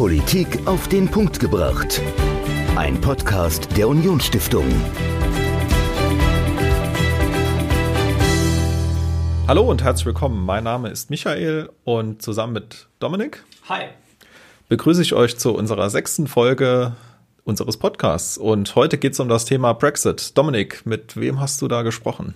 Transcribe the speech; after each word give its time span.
Politik 0.00 0.66
auf 0.66 0.88
den 0.88 1.10
Punkt 1.10 1.38
gebracht. 1.40 2.00
Ein 2.74 2.98
Podcast 3.02 3.68
der 3.76 3.86
Unionsstiftung. 3.86 4.64
Hallo 9.46 9.70
und 9.70 9.84
herzlich 9.84 10.06
willkommen. 10.06 10.46
Mein 10.46 10.64
Name 10.64 10.88
ist 10.88 11.10
Michael 11.10 11.68
und 11.84 12.22
zusammen 12.22 12.54
mit 12.54 12.88
Dominik. 12.98 13.44
Hi. 13.68 13.88
Begrüße 14.70 15.02
ich 15.02 15.12
euch 15.12 15.36
zu 15.36 15.54
unserer 15.54 15.90
sechsten 15.90 16.28
Folge 16.28 16.96
unseres 17.44 17.76
Podcasts. 17.76 18.38
Und 18.38 18.74
heute 18.76 18.96
geht 18.96 19.12
es 19.12 19.20
um 19.20 19.28
das 19.28 19.44
Thema 19.44 19.74
Brexit. 19.74 20.38
Dominik, 20.38 20.86
mit 20.86 21.20
wem 21.20 21.40
hast 21.40 21.60
du 21.60 21.68
da 21.68 21.82
gesprochen? 21.82 22.34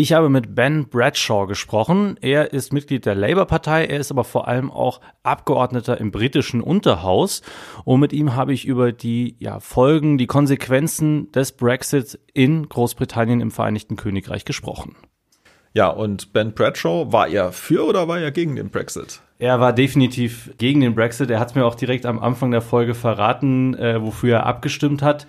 Ich 0.00 0.12
habe 0.12 0.28
mit 0.28 0.54
Ben 0.54 0.88
Bradshaw 0.88 1.48
gesprochen. 1.48 2.18
Er 2.20 2.52
ist 2.52 2.72
Mitglied 2.72 3.04
der 3.04 3.16
Labour-Partei, 3.16 3.86
er 3.86 3.98
ist 3.98 4.12
aber 4.12 4.22
vor 4.22 4.46
allem 4.46 4.70
auch 4.70 5.00
Abgeordneter 5.24 5.98
im 5.98 6.12
britischen 6.12 6.60
Unterhaus. 6.60 7.42
Und 7.84 7.98
mit 7.98 8.12
ihm 8.12 8.36
habe 8.36 8.52
ich 8.52 8.64
über 8.64 8.92
die 8.92 9.34
ja, 9.40 9.58
Folgen, 9.58 10.16
die 10.16 10.28
Konsequenzen 10.28 11.32
des 11.32 11.50
Brexit 11.50 12.16
in 12.32 12.68
Großbritannien 12.68 13.40
im 13.40 13.50
Vereinigten 13.50 13.96
Königreich 13.96 14.44
gesprochen. 14.44 14.94
Ja, 15.74 15.88
und 15.88 16.32
Ben 16.32 16.54
Bradshaw, 16.54 17.12
war 17.12 17.26
er 17.26 17.50
für 17.50 17.84
oder 17.84 18.06
war 18.06 18.20
er 18.20 18.30
gegen 18.30 18.54
den 18.54 18.70
Brexit? 18.70 19.20
Er 19.40 19.58
war 19.58 19.72
definitiv 19.72 20.52
gegen 20.58 20.80
den 20.80 20.94
Brexit. 20.94 21.28
Er 21.28 21.40
hat 21.40 21.48
es 21.48 21.54
mir 21.56 21.66
auch 21.66 21.74
direkt 21.74 22.06
am 22.06 22.20
Anfang 22.20 22.52
der 22.52 22.62
Folge 22.62 22.94
verraten, 22.94 23.74
äh, 23.74 24.00
wofür 24.00 24.36
er 24.36 24.46
abgestimmt 24.46 25.02
hat. 25.02 25.26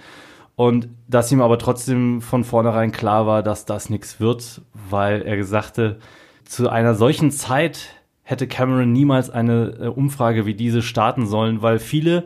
Und 0.59 0.89
dass 1.07 1.31
ihm 1.31 1.39
aber 1.39 1.57
trotzdem 1.57 2.21
von 2.21 2.43
vornherein 2.43 2.91
klar 2.91 3.25
war, 3.25 3.43
dass 3.43 3.63
das 3.63 3.89
nichts 3.89 4.19
wird, 4.19 4.59
weil 4.89 5.21
er 5.21 5.41
sagte, 5.45 5.99
zu 6.43 6.67
einer 6.67 6.95
solchen 6.95 7.31
Zeit 7.31 7.95
hätte 8.23 8.45
Cameron 8.45 8.91
niemals 8.91 9.29
eine 9.29 9.77
äh, 9.79 9.87
Umfrage 9.87 10.45
wie 10.45 10.55
diese 10.55 10.81
starten 10.81 11.27
sollen, 11.27 11.61
weil 11.61 11.79
viele 11.79 12.25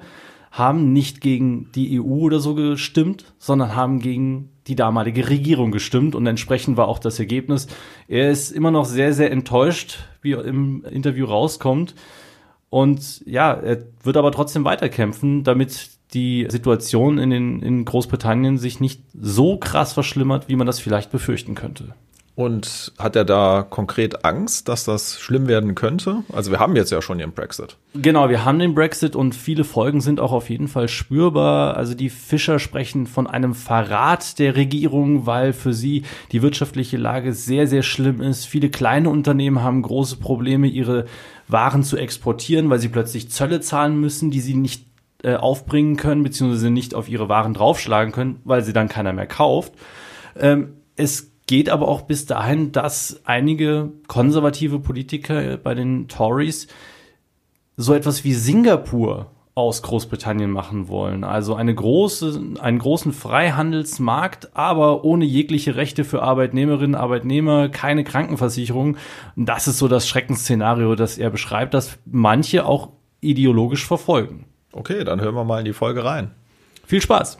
haben 0.49 0.93
nicht 0.93 1.21
gegen 1.21 1.71
die 1.73 2.01
EU 2.01 2.21
oder 2.21 2.39
so 2.39 2.55
gestimmt, 2.55 3.35
sondern 3.37 3.75
haben 3.75 3.99
gegen 3.99 4.49
die 4.65 4.75
damalige 4.75 5.29
Regierung 5.29 5.69
gestimmt 5.69 6.15
und 6.15 6.25
entsprechend 6.25 6.75
war 6.75 6.87
auch 6.87 6.97
das 6.97 7.19
Ergebnis. 7.19 7.67
Er 8.07 8.31
ist 8.31 8.49
immer 8.49 8.71
noch 8.71 8.85
sehr, 8.85 9.13
sehr 9.13 9.29
enttäuscht, 9.29 9.99
wie 10.23 10.31
im 10.31 10.83
Interview 10.85 11.27
rauskommt. 11.27 11.93
Und 12.71 13.23
ja, 13.27 13.53
er 13.53 13.83
wird 14.01 14.17
aber 14.17 14.31
trotzdem 14.31 14.65
weiterkämpfen, 14.65 15.43
damit 15.43 15.92
die 16.13 16.47
Situation 16.49 17.17
in, 17.17 17.29
den, 17.29 17.61
in 17.61 17.85
Großbritannien 17.85 18.57
sich 18.57 18.79
nicht 18.79 19.01
so 19.19 19.57
krass 19.57 19.93
verschlimmert, 19.93 20.47
wie 20.47 20.55
man 20.55 20.67
das 20.67 20.79
vielleicht 20.79 21.11
befürchten 21.11 21.55
könnte. 21.55 21.95
Und 22.35 22.93
hat 22.97 23.15
er 23.15 23.25
da 23.25 23.61
konkret 23.61 24.25
Angst, 24.25 24.67
dass 24.67 24.85
das 24.85 25.19
schlimm 25.19 25.47
werden 25.47 25.75
könnte? 25.75 26.23
Also 26.33 26.49
wir 26.49 26.57
haben 26.57 26.75
jetzt 26.75 26.91
ja 26.91 26.99
schon 26.99 27.19
den 27.19 27.31
Brexit. 27.31 27.77
Genau, 27.93 28.27
wir 28.27 28.43
haben 28.43 28.57
den 28.57 28.73
Brexit 28.73 29.15
und 29.15 29.35
viele 29.35 29.63
Folgen 29.63 30.01
sind 30.01 30.19
auch 30.19 30.31
auf 30.31 30.49
jeden 30.49 30.67
Fall 30.67 30.87
spürbar. 30.87 31.77
Also 31.77 31.93
die 31.93 32.09
Fischer 32.09 32.57
sprechen 32.57 33.05
von 33.05 33.27
einem 33.27 33.53
Verrat 33.53 34.39
der 34.39 34.55
Regierung, 34.55 35.27
weil 35.27 35.53
für 35.53 35.73
sie 35.73 36.05
die 36.31 36.41
wirtschaftliche 36.41 36.97
Lage 36.97 37.33
sehr, 37.33 37.67
sehr 37.67 37.83
schlimm 37.83 38.19
ist. 38.19 38.45
Viele 38.45 38.69
kleine 38.69 39.11
Unternehmen 39.11 39.61
haben 39.61 39.83
große 39.83 40.17
Probleme, 40.17 40.65
ihre 40.65 41.05
Waren 41.47 41.83
zu 41.83 41.97
exportieren, 41.97 42.67
weil 42.71 42.79
sie 42.79 42.89
plötzlich 42.89 43.29
Zölle 43.29 43.61
zahlen 43.61 43.99
müssen, 43.99 44.31
die 44.31 44.41
sie 44.41 44.55
nicht 44.55 44.85
äh, 45.23 45.35
aufbringen 45.35 45.97
können, 45.97 46.23
beziehungsweise 46.23 46.69
nicht 46.69 46.93
auf 46.95 47.09
ihre 47.09 47.29
Waren 47.29 47.53
draufschlagen 47.53 48.13
können, 48.13 48.39
weil 48.43 48.63
sie 48.63 48.73
dann 48.73 48.89
keiner 48.89 49.13
mehr 49.13 49.27
kauft. 49.27 49.73
Ähm, 50.39 50.73
es 50.95 51.31
geht 51.47 51.69
aber 51.69 51.87
auch 51.87 52.01
bis 52.01 52.25
dahin, 52.25 52.71
dass 52.71 53.21
einige 53.25 53.91
konservative 54.07 54.79
Politiker 54.79 55.57
bei 55.57 55.75
den 55.75 56.07
Tories 56.07 56.67
so 57.75 57.93
etwas 57.93 58.23
wie 58.23 58.33
Singapur 58.33 59.31
aus 59.55 59.83
Großbritannien 59.83 60.49
machen 60.49 60.87
wollen. 60.87 61.23
Also 61.23 61.55
eine 61.55 61.75
große, 61.75 62.41
einen 62.59 62.79
großen 62.79 63.13
Freihandelsmarkt, 63.13 64.55
aber 64.55 65.03
ohne 65.03 65.25
jegliche 65.25 65.75
Rechte 65.75 66.03
für 66.05 66.23
Arbeitnehmerinnen, 66.23 66.95
Arbeitnehmer, 66.95 67.69
keine 67.69 68.03
Krankenversicherung. 68.03 68.97
Das 69.35 69.67
ist 69.67 69.77
so 69.77 69.87
das 69.87 70.07
Schreckensszenario, 70.07 70.95
das 70.95 71.17
er 71.17 71.29
beschreibt, 71.29 71.75
das 71.75 71.99
manche 72.05 72.65
auch 72.65 72.89
ideologisch 73.21 73.85
verfolgen. 73.85 74.45
Okay, 74.75 75.03
dann 75.03 75.21
hören 75.21 75.35
wir 75.35 75.43
mal 75.43 75.59
in 75.59 75.65
die 75.65 75.73
Folge 75.73 76.03
rein. 76.03 76.31
Viel 76.85 76.99
Spaß! 76.99 77.37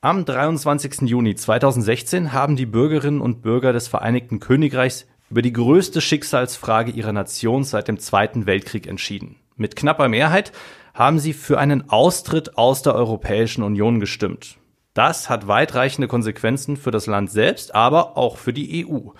Am 0.00 0.24
23. 0.24 1.02
Juni 1.02 1.36
2016 1.36 2.32
haben 2.32 2.56
die 2.56 2.66
Bürgerinnen 2.66 3.20
und 3.20 3.40
Bürger 3.40 3.72
des 3.72 3.86
Vereinigten 3.86 4.40
Königreichs 4.40 5.06
über 5.30 5.42
die 5.42 5.52
größte 5.52 6.00
Schicksalsfrage 6.00 6.90
ihrer 6.90 7.12
Nation 7.12 7.62
seit 7.62 7.86
dem 7.86 8.00
Zweiten 8.00 8.46
Weltkrieg 8.46 8.88
entschieden. 8.88 9.36
Mit 9.54 9.76
knapper 9.76 10.08
Mehrheit 10.08 10.50
haben 10.92 11.20
sie 11.20 11.32
für 11.32 11.60
einen 11.60 11.88
Austritt 11.88 12.58
aus 12.58 12.82
der 12.82 12.96
Europäischen 12.96 13.62
Union 13.62 14.00
gestimmt. 14.00 14.58
Das 14.92 15.30
hat 15.30 15.46
weitreichende 15.46 16.08
Konsequenzen 16.08 16.76
für 16.76 16.90
das 16.90 17.06
Land 17.06 17.30
selbst, 17.30 17.76
aber 17.76 18.16
auch 18.16 18.38
für 18.38 18.52
die 18.52 18.84
EU. 18.84 19.10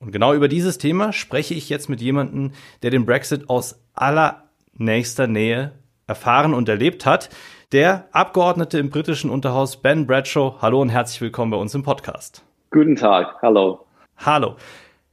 Und 0.00 0.10
genau 0.10 0.32
über 0.32 0.48
dieses 0.48 0.78
Thema 0.78 1.12
spreche 1.12 1.52
ich 1.52 1.68
jetzt 1.68 1.90
mit 1.90 2.00
jemandem, 2.00 2.52
der 2.82 2.90
den 2.90 3.04
Brexit 3.04 3.50
aus 3.50 3.78
allernächster 3.92 5.26
Nähe 5.26 5.72
erfahren 6.10 6.54
und 6.54 6.68
erlebt 6.68 7.06
hat. 7.06 7.30
Der 7.72 8.08
Abgeordnete 8.10 8.78
im 8.78 8.90
britischen 8.90 9.30
Unterhaus 9.30 9.80
Ben 9.80 10.08
Bradshaw. 10.08 10.56
Hallo 10.60 10.82
und 10.82 10.88
herzlich 10.88 11.20
willkommen 11.20 11.52
bei 11.52 11.56
uns 11.56 11.72
im 11.74 11.84
Podcast. 11.84 12.44
Guten 12.72 12.96
Tag, 12.96 13.36
hallo. 13.42 13.86
Hallo. 14.18 14.56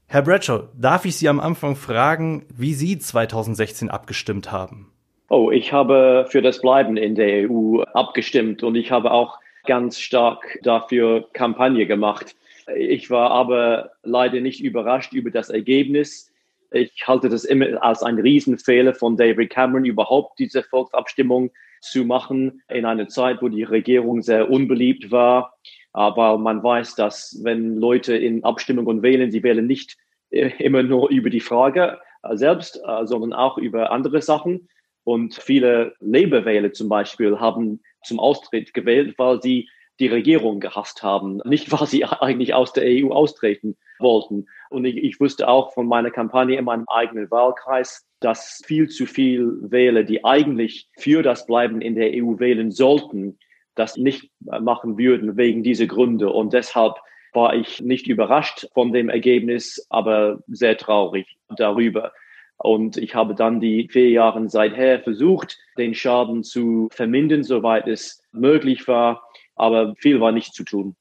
Herr 0.08 0.24
Bradshaw, 0.24 0.64
darf 0.76 1.06
ich 1.06 1.16
Sie 1.16 1.30
am 1.30 1.40
Anfang 1.40 1.76
fragen, 1.76 2.48
wie 2.50 2.74
Sie 2.74 2.98
2016 2.98 3.92
abgestimmt 3.92 4.52
haben? 4.52 4.92
Oh, 5.30 5.52
ich 5.52 5.72
habe 5.72 6.26
für 6.30 6.42
das 6.42 6.62
Bleiben 6.62 6.98
in 6.98 7.14
der 7.14 7.48
EU 7.48 7.84
abgestimmt 7.94 8.64
und 8.64 8.76
ich 8.76 8.90
habe 8.90 9.12
auch 9.12 9.38
ganz 9.68 10.00
stark 10.00 10.58
dafür 10.64 11.28
Kampagne 11.34 11.86
gemacht. 11.86 12.36
Ich 12.76 13.12
war 13.12 13.30
aber 13.30 13.92
leider 14.02 14.42
nicht 14.42 14.64
überrascht 14.64 15.14
über 15.14 15.30
das 15.30 15.50
Ergebnis. 15.50 16.27
Ich 16.72 17.08
halte 17.08 17.30
das 17.30 17.46
immer 17.46 17.82
als 17.84 18.04
einen 18.04 18.20
Riesenfehler 18.20 18.94
von 18.94 19.18
David 19.18 19.50
Cameron, 19.50 19.86
überhaupt 19.86 20.40
diese 20.40 20.64
Volksabstimmung 20.64 21.52
zu 21.82 22.06
machen 22.06 22.62
in 22.70 22.86
einer 22.86 23.08
Zeit, 23.08 23.42
wo 23.42 23.48
die 23.48 23.64
Regierung 23.64 24.22
sehr 24.22 24.50
unbeliebt 24.50 25.12
war. 25.12 25.54
Aber 25.94 26.38
man 26.38 26.64
weiß, 26.64 26.96
dass 26.96 27.40
wenn 27.44 27.76
Leute 27.76 28.16
in 28.16 28.44
Abstimmungen 28.44 29.02
wählen, 29.02 29.32
sie 29.32 29.44
wählen 29.44 29.66
nicht 29.66 29.98
immer 30.30 30.84
nur 30.84 31.10
über 31.10 31.30
die 31.30 31.40
Frage 31.40 32.00
selbst, 32.34 32.82
äh, 32.86 33.06
sondern 33.06 33.34
auch 33.34 33.58
über 33.58 33.92
andere 33.92 34.22
Sachen. 34.22 34.68
Und 35.04 35.36
viele 35.36 35.96
Labour-Wähler 36.00 36.74
zum 36.74 36.90
Beispiel 36.90 37.40
haben 37.40 37.82
zum 38.04 38.20
Austritt 38.20 38.74
gewählt, 38.74 39.16
weil 39.18 39.42
sie 39.42 39.70
die 40.00 40.08
Regierung 40.08 40.60
gehasst 40.60 41.02
haben, 41.02 41.42
nicht 41.46 41.72
weil 41.72 41.88
sie 41.88 42.04
eigentlich 42.06 42.54
aus 42.54 42.74
der 42.74 42.84
EU 42.86 43.12
austreten 43.12 43.78
wollten. 44.00 44.48
Und 44.70 44.86
ich, 44.86 44.98
ich 44.98 45.20
wusste 45.20 45.48
auch 45.48 45.74
von 45.74 45.88
meiner 45.88 46.12
Kampagne 46.12 46.58
in 46.58 46.66
meinem 46.66 46.86
eigenen 46.88 47.30
Wahlkreis, 47.32 48.06
dass 48.20 48.62
viel 48.66 48.90
zu 48.90 49.06
viel 49.06 49.58
Wähler, 49.62 50.04
die 50.04 50.26
eigentlich 50.26 50.90
für 50.98 51.22
das 51.22 51.46
Bleiben 51.46 51.82
in 51.82 51.96
der 51.96 52.12
EU 52.14 52.40
wählen 52.40 52.72
sollten, 52.72 53.38
das 53.76 53.96
nicht 53.98 54.32
machen 54.40 54.98
würden 54.98 55.38
wegen 55.38 55.64
dieser 55.64 55.86
Gründe. 55.86 56.32
Und 56.32 56.54
deshalb 56.54 56.96
war 57.34 57.56
ich 57.56 57.82
nicht 57.82 58.08
überrascht 58.08 58.68
von 58.74 58.92
dem 58.92 59.10
Ergebnis, 59.10 59.86
aber 59.90 60.40
sehr 60.48 60.78
traurig 60.78 61.38
darüber. 61.56 62.12
Und 62.58 62.98
ich 62.98 63.14
habe 63.14 63.36
dann 63.36 63.62
die 63.62 63.88
vier 63.88 64.10
Jahre 64.10 64.50
seither 64.50 65.00
versucht, 65.02 65.58
den 65.78 65.94
Schaden 65.94 66.44
zu 66.44 66.90
vermindern, 66.92 67.44
soweit 67.44 67.88
es 67.88 68.24
möglich 68.32 68.88
war. 68.88 69.24
Aber 69.56 69.96
viel 69.98 70.20
war 70.20 70.32
nicht 70.32 70.54
zu 70.54 70.64
tun. 70.64 70.96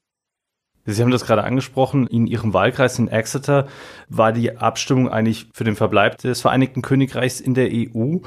Sie 0.86 1.02
haben 1.02 1.10
das 1.10 1.26
gerade 1.26 1.44
angesprochen. 1.44 2.06
In 2.06 2.26
Ihrem 2.26 2.54
Wahlkreis 2.54 2.98
in 2.98 3.08
Exeter 3.08 3.66
war 4.08 4.32
die 4.32 4.56
Abstimmung 4.56 5.08
eigentlich 5.08 5.46
für 5.52 5.64
den 5.64 5.76
Verbleib 5.76 6.18
des 6.18 6.40
Vereinigten 6.40 6.82
Königreichs 6.82 7.40
in 7.40 7.54
der 7.54 7.68
EU. 7.72 8.18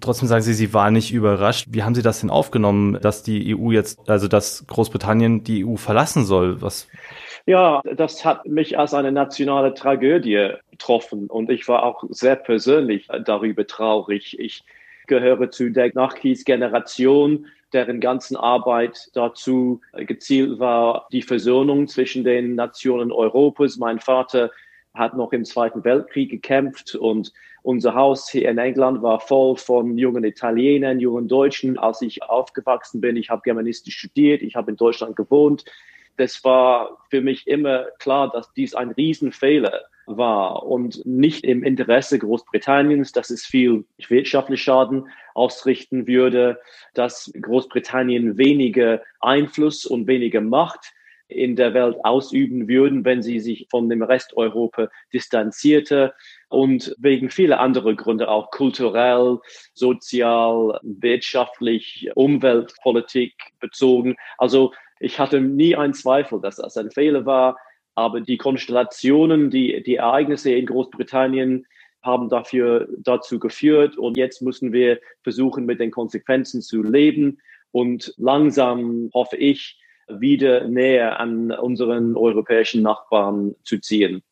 Trotzdem 0.00 0.28
sagen 0.28 0.42
Sie, 0.42 0.54
Sie 0.54 0.72
waren 0.72 0.94
nicht 0.94 1.12
überrascht. 1.12 1.68
Wie 1.70 1.82
haben 1.82 1.94
Sie 1.94 2.02
das 2.02 2.20
denn 2.20 2.30
aufgenommen, 2.30 2.98
dass 3.00 3.22
die 3.22 3.54
EU 3.56 3.72
jetzt, 3.72 4.08
also 4.08 4.28
dass 4.28 4.64
Großbritannien 4.68 5.44
die 5.44 5.66
EU 5.66 5.76
verlassen 5.76 6.24
soll? 6.24 6.62
Was? 6.62 6.88
Ja, 7.46 7.82
das 7.96 8.24
hat 8.24 8.46
mich 8.46 8.78
als 8.78 8.94
eine 8.94 9.10
nationale 9.10 9.74
Tragödie 9.74 10.50
getroffen 10.70 11.26
und 11.26 11.50
ich 11.50 11.66
war 11.66 11.82
auch 11.82 12.04
sehr 12.10 12.36
persönlich 12.36 13.08
darüber 13.24 13.66
traurig. 13.66 14.38
Ich 14.38 14.62
gehöre 15.08 15.50
zu 15.50 15.70
der 15.70 15.90
Nachkriegsgeneration, 15.92 17.46
deren 17.72 18.00
ganzen 18.00 18.36
Arbeit 18.36 19.10
dazu 19.14 19.80
gezielt 19.92 20.58
war, 20.58 21.06
die 21.12 21.22
Versöhnung 21.22 21.88
zwischen 21.88 22.24
den 22.24 22.54
Nationen 22.54 23.12
Europas. 23.12 23.76
Mein 23.76 23.98
Vater 23.98 24.50
hat 24.94 25.16
noch 25.16 25.32
im 25.32 25.44
Zweiten 25.44 25.84
Weltkrieg 25.84 26.30
gekämpft 26.30 26.94
und 26.94 27.32
unser 27.62 27.94
Haus 27.94 28.28
hier 28.28 28.50
in 28.50 28.58
England 28.58 29.02
war 29.02 29.20
voll 29.20 29.56
von 29.56 29.96
jungen 29.96 30.24
Italienern, 30.24 30.98
jungen 30.98 31.28
Deutschen. 31.28 31.78
Als 31.78 32.02
ich 32.02 32.22
aufgewachsen 32.22 33.00
bin, 33.00 33.16
ich 33.16 33.30
habe 33.30 33.42
Germanistik 33.44 33.92
studiert, 33.92 34.42
ich 34.42 34.56
habe 34.56 34.72
in 34.72 34.76
Deutschland 34.76 35.14
gewohnt. 35.14 35.64
Das 36.16 36.42
war 36.44 36.98
für 37.08 37.20
mich 37.20 37.46
immer 37.46 37.86
klar, 37.98 38.30
dass 38.30 38.52
dies 38.52 38.74
ein 38.74 38.90
Riesenfehler 38.90 39.82
war. 40.06 40.64
Und 40.64 41.04
nicht 41.04 41.44
im 41.44 41.62
Interesse 41.62 42.18
Großbritanniens, 42.18 43.12
dass 43.12 43.30
es 43.30 43.44
viel 43.44 43.84
wirtschaftlich 44.08 44.62
Schaden 44.62 45.08
ausrichten 45.34 46.06
würde, 46.06 46.60
dass 46.94 47.32
Großbritannien 47.40 48.38
weniger 48.38 49.02
Einfluss 49.20 49.86
und 49.86 50.06
weniger 50.06 50.40
Macht 50.40 50.92
in 51.28 51.56
der 51.56 51.74
Welt 51.74 51.96
ausüben 52.04 52.68
würden, 52.68 53.04
wenn 53.04 53.22
sie 53.22 53.40
sich 53.40 53.66
von 53.70 53.88
dem 53.88 54.02
Rest 54.02 54.36
Europa 54.36 54.88
distanzierte. 55.12 56.14
Und 56.48 56.94
wegen 56.98 57.30
vieler 57.30 57.60
anderer 57.60 57.94
Gründe, 57.94 58.28
auch 58.28 58.50
kulturell, 58.50 59.38
sozial, 59.72 60.78
wirtschaftlich, 60.82 62.10
Umweltpolitik 62.14 63.34
bezogen. 63.60 64.16
Also 64.36 64.72
ich 65.00 65.18
hatte 65.18 65.40
nie 65.40 65.74
einen 65.74 65.94
Zweifel, 65.94 66.40
dass 66.40 66.56
das 66.56 66.76
ein 66.76 66.90
Fehler 66.90 67.24
war, 67.24 67.56
aber 67.94 68.20
die 68.20 68.38
Konstellationen, 68.38 69.50
die, 69.50 69.82
die 69.82 69.96
Ereignisse 69.96 70.52
in 70.52 70.66
Großbritannien 70.66 71.66
haben 72.02 72.28
dafür 72.28 72.88
dazu 72.98 73.38
geführt 73.38 73.96
und 73.96 74.16
jetzt 74.16 74.42
müssen 74.42 74.72
wir 74.72 75.00
versuchen, 75.22 75.66
mit 75.66 75.80
den 75.80 75.90
Konsequenzen 75.90 76.62
zu 76.62 76.82
leben 76.82 77.38
und 77.70 78.14
langsam 78.18 79.10
hoffe 79.14 79.36
ich, 79.36 79.78
wieder 80.08 80.66
näher 80.68 81.20
an 81.20 81.52
unseren 81.52 82.16
europäischen 82.16 82.82
Nachbarn 82.82 83.54
zu 83.62 83.78
ziehen. 83.78 84.22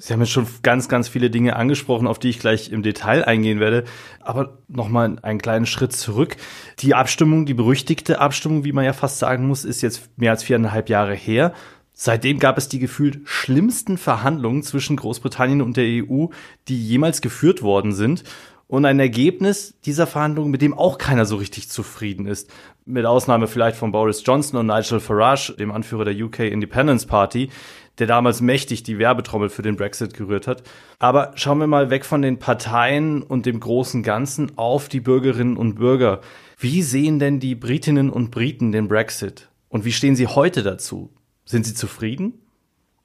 Sie 0.00 0.12
haben 0.12 0.20
jetzt 0.20 0.30
schon 0.30 0.46
ganz, 0.62 0.88
ganz 0.88 1.08
viele 1.08 1.28
Dinge 1.28 1.56
angesprochen, 1.56 2.06
auf 2.06 2.20
die 2.20 2.28
ich 2.28 2.38
gleich 2.38 2.70
im 2.70 2.84
Detail 2.84 3.24
eingehen 3.24 3.58
werde. 3.58 3.82
Aber 4.20 4.62
nochmal 4.68 5.18
einen 5.22 5.40
kleinen 5.40 5.66
Schritt 5.66 5.92
zurück. 5.92 6.36
Die 6.78 6.94
Abstimmung, 6.94 7.46
die 7.46 7.54
berüchtigte 7.54 8.20
Abstimmung, 8.20 8.64
wie 8.64 8.70
man 8.70 8.84
ja 8.84 8.92
fast 8.92 9.18
sagen 9.18 9.48
muss, 9.48 9.64
ist 9.64 9.82
jetzt 9.82 10.16
mehr 10.16 10.30
als 10.30 10.44
viereinhalb 10.44 10.88
Jahre 10.88 11.14
her. 11.14 11.52
Seitdem 12.00 12.38
gab 12.38 12.56
es 12.58 12.68
die 12.68 12.78
gefühlt 12.78 13.22
schlimmsten 13.24 13.98
Verhandlungen 13.98 14.62
zwischen 14.62 14.96
Großbritannien 14.96 15.60
und 15.60 15.76
der 15.76 15.84
EU, 15.84 16.26
die 16.68 16.80
jemals 16.80 17.20
geführt 17.20 17.60
worden 17.60 17.92
sind 17.92 18.22
und 18.68 18.84
ein 18.84 19.00
Ergebnis 19.00 19.74
dieser 19.84 20.06
Verhandlungen, 20.06 20.52
mit 20.52 20.62
dem 20.62 20.74
auch 20.74 20.96
keiner 20.98 21.26
so 21.26 21.34
richtig 21.34 21.68
zufrieden 21.68 22.26
ist. 22.26 22.52
Mit 22.84 23.04
Ausnahme 23.04 23.48
vielleicht 23.48 23.76
von 23.76 23.90
Boris 23.90 24.22
Johnson 24.24 24.60
und 24.60 24.66
Nigel 24.66 25.00
Farage, 25.00 25.56
dem 25.58 25.72
Anführer 25.72 26.04
der 26.04 26.14
UK 26.14 26.38
Independence 26.38 27.04
Party, 27.04 27.50
der 27.98 28.06
damals 28.06 28.40
mächtig 28.40 28.84
die 28.84 29.00
Werbetrommel 29.00 29.48
für 29.48 29.62
den 29.62 29.74
Brexit 29.74 30.14
gerührt 30.14 30.46
hat. 30.46 30.62
Aber 31.00 31.32
schauen 31.34 31.58
wir 31.58 31.66
mal 31.66 31.90
weg 31.90 32.04
von 32.04 32.22
den 32.22 32.38
Parteien 32.38 33.24
und 33.24 33.44
dem 33.44 33.58
großen 33.58 34.04
Ganzen 34.04 34.56
auf 34.56 34.88
die 34.88 35.00
Bürgerinnen 35.00 35.56
und 35.56 35.74
Bürger. 35.74 36.20
Wie 36.60 36.82
sehen 36.82 37.18
denn 37.18 37.40
die 37.40 37.56
Britinnen 37.56 38.08
und 38.08 38.30
Briten 38.30 38.70
den 38.70 38.86
Brexit? 38.86 39.48
Und 39.68 39.84
wie 39.84 39.92
stehen 39.92 40.14
sie 40.14 40.28
heute 40.28 40.62
dazu? 40.62 41.10
Sind 41.48 41.64
sie 41.64 41.72
zufrieden? 41.72 42.42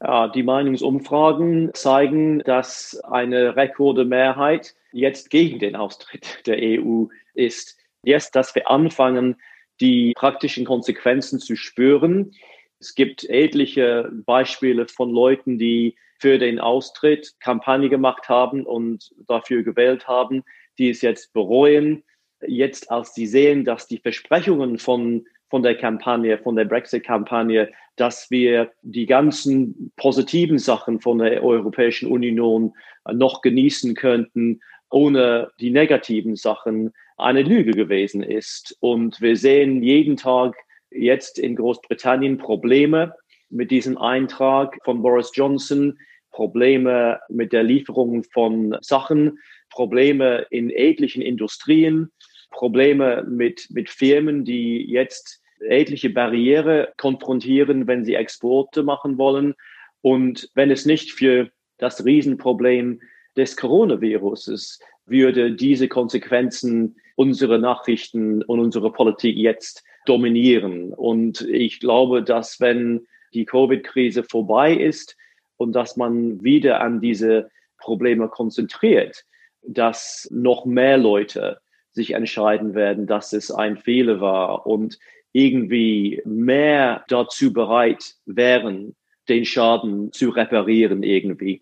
Ja, 0.01 0.28
die 0.28 0.44
Meinungsumfragen 0.44 1.74
zeigen, 1.74 2.40
dass 2.40 3.00
eine 3.06 3.56
Rekordmehrheit 3.56 4.75
jetzt 4.92 5.30
gegen 5.30 5.60
den 5.60 5.78
Austritt 5.78 6.45
der 6.45 6.57
EU 6.60 7.06
ist. 7.34 7.78
Jetzt, 8.04 8.36
dass 8.36 8.54
wir 8.54 8.69
anfangen, 8.69 9.38
die 9.80 10.12
praktischen 10.13 10.66
Konsequenzen 10.66 11.40
zu 11.40 11.56
spüren. 11.56 12.34
Es 12.81 12.95
gibt 12.95 13.24
etliche 13.24 14.12
Beispiele 14.25 14.90
von 14.90 15.10
Leuten, 15.10 15.57
die 15.57 15.95
für 16.19 16.38
den 16.38 16.60
Austritt 16.60 17.36
Kampagne 17.40 17.88
gemacht 17.88 18.28
haben 18.28 18.66
und 18.66 19.12
dafür 19.25 19.63
gewählt 19.63 20.10
haben, 20.10 20.44
die 20.78 20.90
es 20.90 21.01
jetzt 21.01 21.31
bereuen. 21.31 22.04
Jetzt, 22.45 22.92
als 22.92 23.13
sie 23.13 23.25
sehen, 23.25 23.63
dass 23.63 23.88
die 23.88 24.00
Versprechungen 24.00 24.80
von, 24.80 25.28
von 25.53 25.61
der 25.61 25.77
Kampagne, 25.77 26.39
von 26.39 26.55
der 26.55 26.65
Brexit-Kampagne, 26.65 27.71
dass 27.95 28.31
wir 28.31 28.71
die 28.81 29.05
ganzen 29.05 29.91
positiven 29.97 30.57
Sachen 30.57 31.00
von 31.00 31.19
der 31.19 31.44
Europäischen 31.44 32.09
Union 32.09 32.73
noch 33.13 33.44
genießen 33.44 33.94
könnten, 33.94 34.61
ohne 34.89 35.51
die 35.59 35.69
negativen 35.69 36.35
Sachen 36.35 36.91
eine 37.17 37.44
Lüge 37.44 37.73
gewesen 37.73 38.23
ist. 38.23 38.75
Und 38.79 39.21
wir 39.21 39.38
sehen 39.38 39.83
jeden 39.83 40.17
Tag 40.17 40.55
jetzt 40.89 41.38
in 41.38 41.56
Großbritannien 41.56 42.39
Probleme 42.39 43.13
mit 43.51 43.69
diesem 43.69 43.95
Eintrag 43.99 44.79
von 44.83 45.03
Boris 45.03 45.29
Johnson, 45.35 45.99
Probleme 46.31 47.19
mit 47.29 47.53
der 47.53 47.61
Lieferung 47.61 48.23
von 48.23 48.75
Sachen, 48.81 49.38
Probleme 49.69 50.47
in 50.49 50.71
etlichen 50.71 51.21
Industrien, 51.21 52.11
Probleme 52.49 53.23
mit, 53.29 53.67
mit 53.69 53.91
Firmen, 53.91 54.45
die 54.45 54.89
jetzt 54.89 55.43
etliche 55.68 56.10
Barriere 56.10 56.94
konfrontieren, 56.98 57.88
wenn 57.88 58.06
sie 58.06 58.15
Exporte 58.15 58.83
machen 58.83 59.18
wollen. 59.18 59.56
Und 60.01 60.50
wenn 60.54 60.71
es 60.71 60.86
nicht 60.86 61.12
für 61.12 61.50
das 61.77 62.06
Riesenproblem 62.06 63.01
des 63.36 63.57
Coronaviruses 63.57 64.80
würde 65.06 65.51
diese 65.51 65.88
Konsequenzen 65.88 66.95
unserer 67.15 67.57
Nachrichten 67.57 68.42
und 68.44 68.60
unserer 68.60 68.92
Politik 68.92 69.36
jetzt 69.36 69.83
dominieren. 70.06 70.94
Und 70.94 71.42
ich 71.42 71.80
glaube, 71.80 72.24
dass 72.24 72.59
wenn 72.59 73.06
die 73.33 73.45
Covid-Krise 73.45 74.24
vorbei 74.24 74.74
ist 74.74 75.18
und 75.57 75.74
dass 75.74 75.98
man 75.98 76.44
wieder 76.44 76.81
an 76.81 77.01
diese 77.01 77.50
Probleme 77.77 78.30
konzentriert, 78.30 79.25
dass 79.62 80.27
noch 80.31 80.66
mehr 80.66 80.98
Leute 80.98 81.59
sich 81.92 82.12
entscheiden 82.12 82.74
werden, 82.74 83.06
dass 83.06 83.33
es 83.33 83.51
ein 83.51 83.77
Fehler 83.77 84.19
war 84.19 84.66
und 84.66 84.98
irgendwie 85.33 86.21
mehr 86.25 87.03
dazu 87.09 87.51
bereit 87.51 88.15
wären, 88.25 88.95
den 89.27 89.45
Schaden 89.45 90.12
zu 90.13 90.30
reparieren 90.30 91.03
irgendwie. 91.03 91.62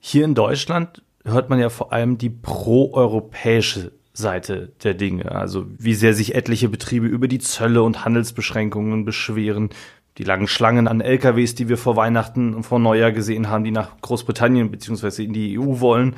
Hier 0.00 0.24
in 0.24 0.34
Deutschland 0.34 1.02
hört 1.24 1.50
man 1.50 1.58
ja 1.58 1.70
vor 1.70 1.92
allem 1.92 2.18
die 2.18 2.30
proeuropäische 2.30 3.92
Seite 4.12 4.72
der 4.82 4.94
Dinge. 4.94 5.32
Also 5.32 5.66
wie 5.78 5.94
sehr 5.94 6.14
sich 6.14 6.34
etliche 6.34 6.68
Betriebe 6.68 7.06
über 7.06 7.28
die 7.28 7.38
Zölle 7.38 7.82
und 7.82 8.04
Handelsbeschränkungen 8.04 9.04
beschweren, 9.04 9.70
die 10.18 10.24
langen 10.24 10.46
Schlangen 10.46 10.88
an 10.88 11.00
LKWs, 11.00 11.54
die 11.54 11.68
wir 11.68 11.76
vor 11.76 11.96
Weihnachten 11.96 12.54
und 12.54 12.62
vor 12.64 12.78
Neujahr 12.78 13.12
gesehen 13.12 13.48
haben, 13.48 13.64
die 13.64 13.70
nach 13.70 13.90
Großbritannien 14.00 14.70
beziehungsweise 14.70 15.22
in 15.22 15.32
die 15.32 15.58
EU 15.58 15.80
wollen 15.80 16.14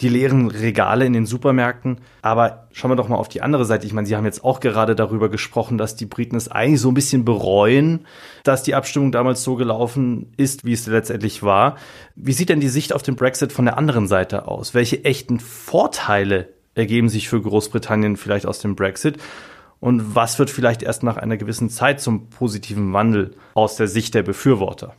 die 0.00 0.08
leeren 0.08 0.48
Regale 0.48 1.04
in 1.06 1.12
den 1.12 1.26
Supermärkten. 1.26 1.98
Aber 2.22 2.68
schauen 2.72 2.90
wir 2.90 2.96
doch 2.96 3.08
mal 3.08 3.16
auf 3.16 3.28
die 3.28 3.42
andere 3.42 3.64
Seite. 3.64 3.86
Ich 3.86 3.92
meine, 3.92 4.06
Sie 4.06 4.16
haben 4.16 4.24
jetzt 4.24 4.44
auch 4.44 4.60
gerade 4.60 4.94
darüber 4.94 5.28
gesprochen, 5.28 5.78
dass 5.78 5.96
die 5.96 6.06
Briten 6.06 6.36
es 6.36 6.48
eigentlich 6.48 6.80
so 6.80 6.90
ein 6.90 6.94
bisschen 6.94 7.24
bereuen, 7.24 8.06
dass 8.44 8.62
die 8.62 8.74
Abstimmung 8.74 9.12
damals 9.12 9.42
so 9.42 9.56
gelaufen 9.56 10.32
ist, 10.36 10.64
wie 10.64 10.72
es 10.72 10.86
letztendlich 10.86 11.42
war. 11.42 11.76
Wie 12.14 12.32
sieht 12.32 12.48
denn 12.48 12.60
die 12.60 12.68
Sicht 12.68 12.92
auf 12.92 13.02
den 13.02 13.16
Brexit 13.16 13.52
von 13.52 13.64
der 13.64 13.76
anderen 13.76 14.06
Seite 14.06 14.46
aus? 14.46 14.74
Welche 14.74 15.04
echten 15.04 15.40
Vorteile 15.40 16.48
ergeben 16.74 17.08
sich 17.08 17.28
für 17.28 17.40
Großbritannien 17.40 18.16
vielleicht 18.16 18.46
aus 18.46 18.60
dem 18.60 18.76
Brexit? 18.76 19.18
Und 19.80 20.14
was 20.14 20.38
wird 20.38 20.50
vielleicht 20.50 20.82
erst 20.82 21.02
nach 21.02 21.16
einer 21.16 21.36
gewissen 21.36 21.70
Zeit 21.70 22.00
zum 22.00 22.30
positiven 22.30 22.92
Wandel 22.92 23.34
aus 23.54 23.76
der 23.76 23.86
Sicht 23.86 24.14
der 24.14 24.22
Befürworter? 24.22 24.94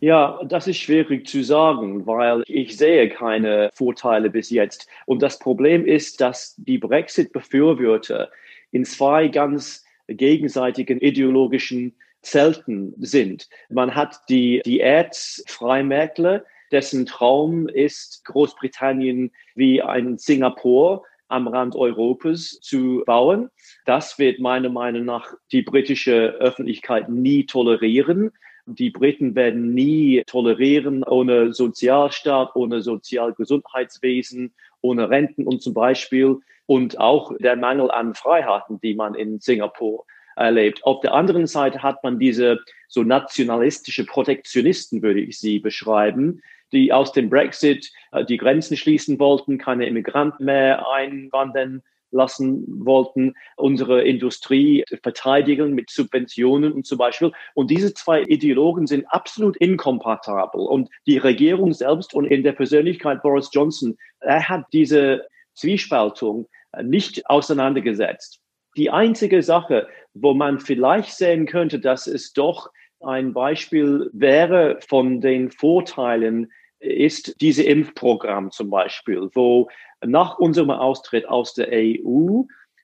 Ja, 0.00 0.40
das 0.44 0.66
ist 0.66 0.78
schwierig 0.78 1.26
zu 1.26 1.42
sagen, 1.42 2.06
weil 2.06 2.42
ich 2.46 2.76
sehe 2.76 3.08
keine 3.08 3.70
Vorteile 3.72 4.28
bis 4.28 4.50
jetzt. 4.50 4.86
Und 5.06 5.22
das 5.22 5.38
Problem 5.38 5.86
ist, 5.86 6.20
dass 6.20 6.54
die 6.58 6.78
Brexit-Befürworter 6.78 8.28
in 8.70 8.84
zwei 8.84 9.28
ganz 9.28 9.84
gegenseitigen 10.08 10.98
ideologischen 10.98 11.94
Zelten 12.20 12.94
sind. 12.98 13.48
Man 13.70 13.94
hat 13.94 14.20
die 14.28 14.60
Diät-Freimärkler, 14.66 16.44
dessen 16.72 17.06
Traum 17.06 17.68
ist, 17.68 18.24
Großbritannien 18.24 19.30
wie 19.54 19.80
ein 19.80 20.18
Singapur 20.18 21.04
am 21.28 21.48
Rand 21.48 21.74
Europas 21.76 22.58
zu 22.60 23.02
bauen. 23.06 23.50
Das 23.84 24.18
wird 24.18 24.40
meiner 24.40 24.70
Meinung 24.70 25.04
nach 25.04 25.34
die 25.52 25.62
britische 25.62 26.30
Öffentlichkeit 26.40 27.08
nie 27.08 27.44
tolerieren. 27.44 28.32
Die 28.66 28.90
Briten 28.90 29.34
werden 29.34 29.74
nie 29.74 30.22
tolerieren 30.26 31.04
ohne 31.04 31.52
Sozialstaat, 31.52 32.56
ohne 32.56 32.80
Sozialgesundheitswesen, 32.80 34.54
ohne 34.80 35.10
Renten 35.10 35.46
und 35.46 35.62
zum 35.62 35.74
Beispiel 35.74 36.38
und 36.66 36.98
auch 36.98 37.36
der 37.38 37.56
Mangel 37.56 37.90
an 37.90 38.14
Freiheiten, 38.14 38.80
die 38.80 38.94
man 38.94 39.14
in 39.14 39.38
Singapur 39.38 40.06
erlebt. 40.36 40.82
Auf 40.84 41.00
der 41.00 41.12
anderen 41.12 41.46
Seite 41.46 41.82
hat 41.82 42.02
man 42.02 42.18
diese 42.18 42.60
so 42.88 43.02
nationalistische 43.02 44.06
Protektionisten, 44.06 45.02
würde 45.02 45.20
ich 45.20 45.38
sie 45.38 45.58
beschreiben, 45.58 46.40
die 46.72 46.92
aus 46.92 47.12
dem 47.12 47.28
Brexit 47.28 47.92
äh, 48.12 48.24
die 48.24 48.38
Grenzen 48.38 48.76
schließen 48.76 49.18
wollten, 49.18 49.58
keine 49.58 49.86
Immigranten 49.86 50.46
mehr 50.46 50.88
einwandern 50.88 51.82
lassen 52.14 52.64
wollten, 52.84 53.34
unsere 53.56 54.02
Industrie 54.02 54.84
verteidigen 55.02 55.74
mit 55.74 55.90
Subventionen 55.90 56.84
zum 56.84 56.98
Beispiel. 56.98 57.32
Und 57.54 57.70
diese 57.70 57.92
zwei 57.92 58.22
Ideologen 58.22 58.86
sind 58.86 59.04
absolut 59.08 59.56
inkompatibel. 59.58 60.60
Und 60.60 60.88
die 61.06 61.18
Regierung 61.18 61.72
selbst 61.72 62.14
und 62.14 62.24
in 62.24 62.42
der 62.42 62.52
Persönlichkeit 62.52 63.22
Boris 63.22 63.50
Johnson, 63.52 63.96
er 64.20 64.48
hat 64.48 64.64
diese 64.72 65.26
Zwiespaltung 65.54 66.48
nicht 66.82 67.28
auseinandergesetzt. 67.28 68.40
Die 68.76 68.90
einzige 68.90 69.42
Sache, 69.42 69.86
wo 70.14 70.34
man 70.34 70.58
vielleicht 70.58 71.12
sehen 71.12 71.46
könnte, 71.46 71.78
dass 71.78 72.06
es 72.06 72.32
doch 72.32 72.70
ein 73.00 73.32
Beispiel 73.32 74.10
wäre 74.12 74.78
von 74.88 75.20
den 75.20 75.50
Vorteilen 75.50 76.50
ist 76.84 77.40
diese 77.40 77.62
Impfprogramm 77.62 78.50
zum 78.50 78.70
Beispiel, 78.70 79.30
wo 79.34 79.68
nach 80.06 80.38
unserem 80.38 80.70
Austritt 80.70 81.28
aus 81.28 81.54
der 81.54 81.68
EU 81.72 82.42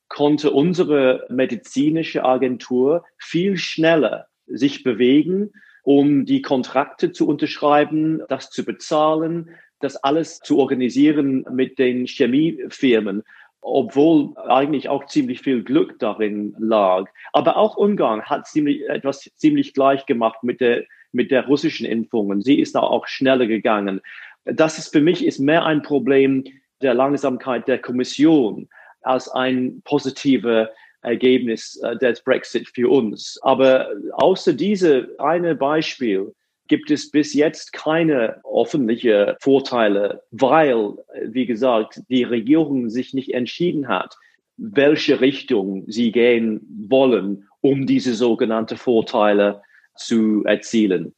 konnte 0.09 0.50
unsere 0.50 1.27
medizinische 1.31 2.25
Agentur 2.25 3.05
viel 3.17 3.57
schneller 3.57 4.27
sich 4.47 4.83
bewegen, 4.83 5.53
um 5.83 6.27
die 6.27 6.43
Kontrakte 6.43 7.12
zu 7.12 7.27
unterschreiben, 7.27 8.23
das 8.29 8.50
zu 8.50 8.65
bezahlen, 8.65 9.50
das 9.79 9.97
alles 9.97 10.41
zu 10.41 10.59
organisieren 10.59 11.47
mit 11.50 11.79
den 11.79 12.07
Chemiefirmen, 12.07 13.23
obwohl 13.62 14.37
eigentlich 14.37 14.89
auch 14.89 15.07
ziemlich 15.07 15.41
viel 15.41 15.62
Glück 15.62 15.99
darin 15.99 16.55
lag. 16.59 17.07
Aber 17.33 17.57
auch 17.57 17.77
Ungarn 17.77 18.23
hat 18.23 18.47
ziemlich, 18.47 18.89
etwas 18.89 19.31
ziemlich 19.37 19.75
gleich 19.75 20.07
gemacht 20.07 20.43
mit 20.43 20.61
der, 20.61 20.85
mit 21.12 21.31
der 21.31 21.47
russischen 21.47 21.87
Impfungen. 21.87 22.43
Sie 22.43 22.59
ist 22.59 22.75
da 22.75 22.81
auch 22.81 23.07
schneller 23.07 23.47
gegangen. 23.47 24.00
Das 24.45 24.79
ist 24.79 24.93
für 24.93 25.00
mich 25.00 25.25
ist 25.25 25.39
mehr 25.39 25.65
ein 25.65 25.83
Problem 25.83 26.45
der 26.83 26.95
Langsamkeit 26.95 27.69
der 27.69 27.79
Kommission 27.79 28.69
als 29.03 29.29
ein 29.29 29.83
positiver 29.85 30.71
Ergebnis 31.03 31.81
äh, 31.83 31.97
des 31.97 32.23
Brexit 32.23 32.69
für 32.69 32.91
uns. 32.91 33.39
Aber 33.43 33.89
außer 34.13 34.53
diese 34.53 35.09
eine 35.19 35.55
Beispiel 35.55 36.35
gibt 36.69 36.91
es 36.91 37.11
bis 37.11 37.35
jetzt 37.35 37.73
keine 37.73 38.41
öffentliche 38.45 39.37
Vorteile, 39.41 40.23
weil, 40.31 40.95
wie 41.27 41.47
gesagt, 41.47 42.01
die 42.09 42.23
Regierung 42.23 42.91
sich 42.91 43.13
nicht 43.13 43.35
entschieden 43.35 43.89
hat, 43.89 44.17
welche 44.57 45.21
Richtung 45.21 45.85
sie 45.89 46.13
gehen 46.13 46.61
wollen, 46.89 47.49
um 47.61 47.87
diese 47.87 48.15
sogenannten 48.15 48.77
Vorteile 48.77 49.63
zu 49.97 50.45
erzielen. 50.45 51.13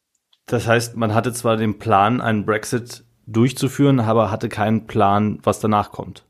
Das 0.47 0.67
heißt, 0.67 0.97
man 0.97 1.15
hatte 1.15 1.33
zwar 1.33 1.57
den 1.57 1.79
Plan, 1.79 2.21
einen 2.21 2.47
Brexit 2.47 3.05
durchzuführen, 3.33 4.01
aber 4.01 4.31
hatte 4.31 4.49
keinen 4.49 4.87
Plan, 4.87 5.39
was 5.43 5.61
danach 5.61 5.93
kommt. 5.93 6.25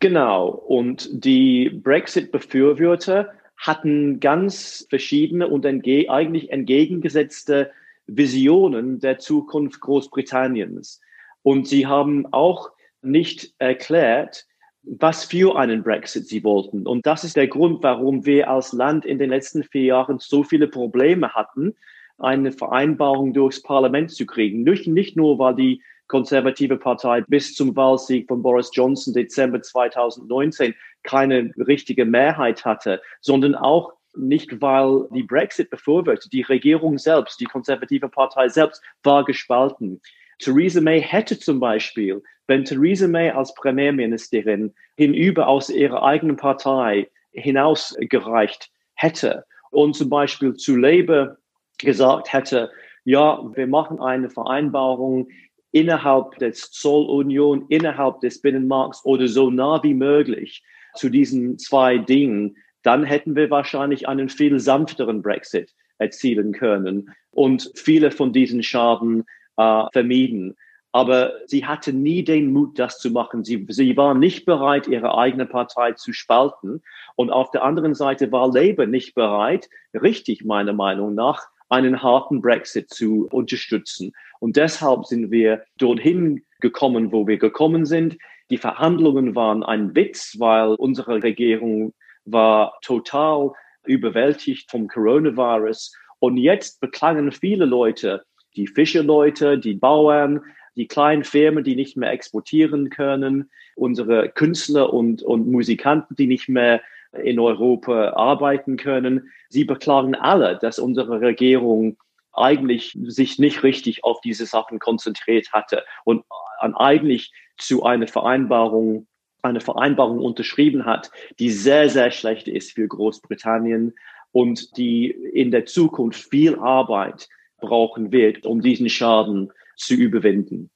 Genau. 0.00 0.48
Und 0.48 1.08
die 1.12 1.70
Brexit-Befürworter 1.70 3.30
hatten 3.56 4.20
ganz 4.20 4.86
verschiedene 4.90 5.48
und 5.48 5.64
entge 5.64 6.10
eigentlich 6.10 6.50
entgegengesetzte 6.50 7.70
Visionen 8.06 9.00
der 9.00 9.18
Zukunft 9.18 9.80
Großbritanniens. 9.80 11.00
Und 11.42 11.68
sie 11.68 11.86
haben 11.86 12.26
auch 12.32 12.70
nicht 13.02 13.54
erklärt, 13.58 14.46
was 14.82 15.24
für 15.24 15.56
einen 15.56 15.82
Brexit 15.82 16.28
sie 16.28 16.44
wollten. 16.44 16.86
Und 16.86 17.06
das 17.06 17.24
ist 17.24 17.36
der 17.36 17.48
Grund, 17.48 17.82
warum 17.82 18.26
wir 18.26 18.50
als 18.50 18.72
Land 18.72 19.06
in 19.06 19.18
den 19.18 19.30
letzten 19.30 19.62
vier 19.62 19.84
Jahren 19.84 20.18
so 20.18 20.42
viele 20.42 20.68
Probleme 20.68 21.30
hatten, 21.30 21.74
eine 22.18 22.52
Vereinbarung 22.52 23.32
durchs 23.32 23.62
Parlament 23.62 24.10
zu 24.10 24.26
kriegen. 24.26 24.62
Nicht, 24.62 24.86
nicht 24.86 25.16
nur, 25.16 25.38
weil 25.38 25.54
die 25.54 25.82
konservative 26.08 26.76
Partei 26.76 27.22
bis 27.22 27.54
zum 27.54 27.74
Wahlsieg 27.76 28.28
von 28.28 28.42
Boris 28.42 28.70
Johnson 28.72 29.14
Dezember 29.14 29.62
2019 29.62 30.74
keine 31.02 31.52
richtige 31.66 32.04
Mehrheit 32.04 32.64
hatte, 32.64 33.00
sondern 33.20 33.54
auch 33.54 33.92
nicht, 34.16 34.60
weil 34.60 35.08
die 35.10 35.22
Brexit 35.22 35.70
befürwortet. 35.70 36.32
Die 36.32 36.42
Regierung 36.42 36.98
selbst, 36.98 37.40
die 37.40 37.46
konservative 37.46 38.08
Partei 38.08 38.48
selbst 38.48 38.82
war 39.02 39.24
gespalten. 39.24 40.00
Theresa 40.38 40.80
May 40.80 41.00
hätte 41.00 41.38
zum 41.38 41.60
Beispiel, 41.60 42.22
wenn 42.46 42.64
Theresa 42.64 43.08
May 43.08 43.30
als 43.30 43.54
Premierministerin 43.54 44.74
hinüber 44.96 45.48
aus 45.48 45.70
ihrer 45.70 46.02
eigenen 46.02 46.36
Partei 46.36 47.08
hinausgereicht 47.32 48.70
hätte 48.94 49.44
und 49.70 49.96
zum 49.96 50.08
Beispiel 50.08 50.54
zu 50.54 50.76
Labour 50.76 51.36
gesagt 51.78 52.32
hätte, 52.32 52.70
ja, 53.04 53.40
wir 53.54 53.66
machen 53.66 54.00
eine 54.00 54.30
Vereinbarung 54.30 55.28
innerhalb 55.74 56.38
des 56.38 56.70
Zollunion, 56.70 57.66
innerhalb 57.68 58.20
des 58.20 58.40
Binnenmarkts 58.40 59.04
oder 59.04 59.26
so 59.26 59.50
nah 59.50 59.82
wie 59.82 59.94
möglich 59.94 60.62
zu 60.94 61.08
diesen 61.08 61.58
zwei 61.58 61.98
Dingen, 61.98 62.56
dann 62.84 63.02
hätten 63.02 63.34
wir 63.34 63.50
wahrscheinlich 63.50 64.06
einen 64.06 64.28
viel 64.28 64.60
sanfteren 64.60 65.20
Brexit 65.20 65.74
erzielen 65.98 66.52
können 66.52 67.10
und 67.32 67.72
viele 67.74 68.12
von 68.12 68.32
diesen 68.32 68.62
Schaden 68.62 69.24
äh, 69.56 69.84
vermieden. 69.92 70.54
Aber 70.92 71.32
sie 71.46 71.66
hatte 71.66 71.92
nie 71.92 72.22
den 72.22 72.52
Mut, 72.52 72.78
das 72.78 73.00
zu 73.00 73.10
machen. 73.10 73.42
Sie, 73.42 73.66
sie 73.68 73.96
war 73.96 74.14
nicht 74.14 74.44
bereit, 74.44 74.86
ihre 74.86 75.18
eigene 75.18 75.44
Partei 75.44 75.90
zu 75.92 76.12
spalten. 76.12 76.82
Und 77.16 77.30
auf 77.30 77.50
der 77.50 77.64
anderen 77.64 77.94
Seite 77.94 78.30
war 78.30 78.52
Labour 78.52 78.86
nicht 78.86 79.16
bereit, 79.16 79.68
richtig 79.92 80.44
meiner 80.44 80.72
Meinung 80.72 81.16
nach, 81.16 81.48
einen 81.68 82.02
harten 82.02 82.40
Brexit 82.40 82.90
zu 82.90 83.26
unterstützen. 83.30 84.12
Und 84.40 84.56
deshalb 84.56 85.06
sind 85.06 85.30
wir 85.30 85.64
dorthin 85.78 86.44
gekommen, 86.60 87.12
wo 87.12 87.26
wir 87.26 87.38
gekommen 87.38 87.86
sind. 87.86 88.16
Die 88.50 88.58
Verhandlungen 88.58 89.34
waren 89.34 89.62
ein 89.62 89.94
Witz, 89.94 90.36
weil 90.38 90.74
unsere 90.74 91.22
Regierung 91.22 91.94
war 92.24 92.78
total 92.82 93.52
überwältigt 93.84 94.70
vom 94.70 94.88
Coronavirus. 94.88 95.96
Und 96.18 96.36
jetzt 96.36 96.80
beklangen 96.80 97.32
viele 97.32 97.64
Leute, 97.64 98.24
die 98.56 98.66
Fischerleute, 98.66 99.58
die 99.58 99.74
Bauern, 99.74 100.40
die 100.76 100.86
kleinen 100.86 101.24
Firmen, 101.24 101.64
die 101.64 101.76
nicht 101.76 101.96
mehr 101.96 102.10
exportieren 102.10 102.90
können, 102.90 103.50
unsere 103.76 104.28
Künstler 104.28 104.92
und, 104.92 105.22
und 105.22 105.46
Musikanten, 105.46 106.16
die 106.16 106.26
nicht 106.26 106.48
mehr 106.48 106.80
in 107.22 107.38
Europa 107.38 108.10
arbeiten 108.10 108.76
können. 108.76 109.30
Sie 109.48 109.64
beklagen 109.64 110.14
alle, 110.14 110.58
dass 110.60 110.78
unsere 110.78 111.20
Regierung 111.20 111.96
eigentlich 112.32 112.98
sich 113.04 113.38
nicht 113.38 113.62
richtig 113.62 114.04
auf 114.04 114.20
diese 114.20 114.46
Sachen 114.46 114.78
konzentriert 114.78 115.52
hatte 115.52 115.84
und 116.04 116.24
eigentlich 116.60 117.32
zu 117.58 117.84
einer 117.84 118.08
Vereinbarung 118.08 119.06
eine 119.42 119.60
Vereinbarung 119.60 120.20
unterschrieben 120.20 120.86
hat, 120.86 121.10
die 121.38 121.50
sehr, 121.50 121.90
sehr 121.90 122.10
schlecht 122.10 122.48
ist 122.48 122.72
für 122.72 122.88
Großbritannien 122.88 123.94
und 124.32 124.76
die 124.76 125.10
in 125.10 125.50
der 125.50 125.66
Zukunft 125.66 126.30
viel 126.30 126.58
Arbeit 126.58 127.28
brauchen 127.58 128.10
wird, 128.10 128.46
um 128.46 128.62
diesen 128.62 128.88
Schaden 128.88 129.52
zu 129.76 129.94
überwinden. 129.94 130.70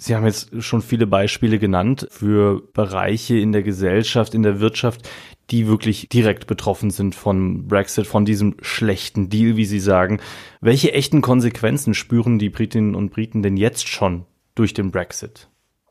Sie 0.00 0.14
haben 0.14 0.24
jetzt 0.24 0.62
schon 0.62 0.80
viele 0.80 1.08
Beispiele 1.08 1.58
genannt 1.58 2.06
für 2.08 2.62
Bereiche 2.72 3.36
in 3.36 3.50
der 3.50 3.64
Gesellschaft, 3.64 4.32
in 4.32 4.44
der 4.44 4.60
Wirtschaft, 4.60 5.10
die 5.50 5.66
wirklich 5.66 6.08
direkt 6.08 6.46
betroffen 6.46 6.90
sind 6.90 7.16
von 7.16 7.66
Brexit, 7.66 8.06
von 8.06 8.24
diesem 8.24 8.54
schlechten 8.62 9.28
Deal, 9.28 9.56
wie 9.56 9.64
Sie 9.64 9.80
sagen. 9.80 10.20
Welche 10.60 10.92
echten 10.92 11.20
Konsequenzen 11.20 11.94
spüren 11.94 12.38
die 12.38 12.48
Britinnen 12.48 12.94
und 12.94 13.10
Briten 13.10 13.42
denn 13.42 13.56
jetzt 13.56 13.88
schon 13.88 14.24
durch 14.54 14.72
den 14.72 14.92
Brexit? 14.92 15.48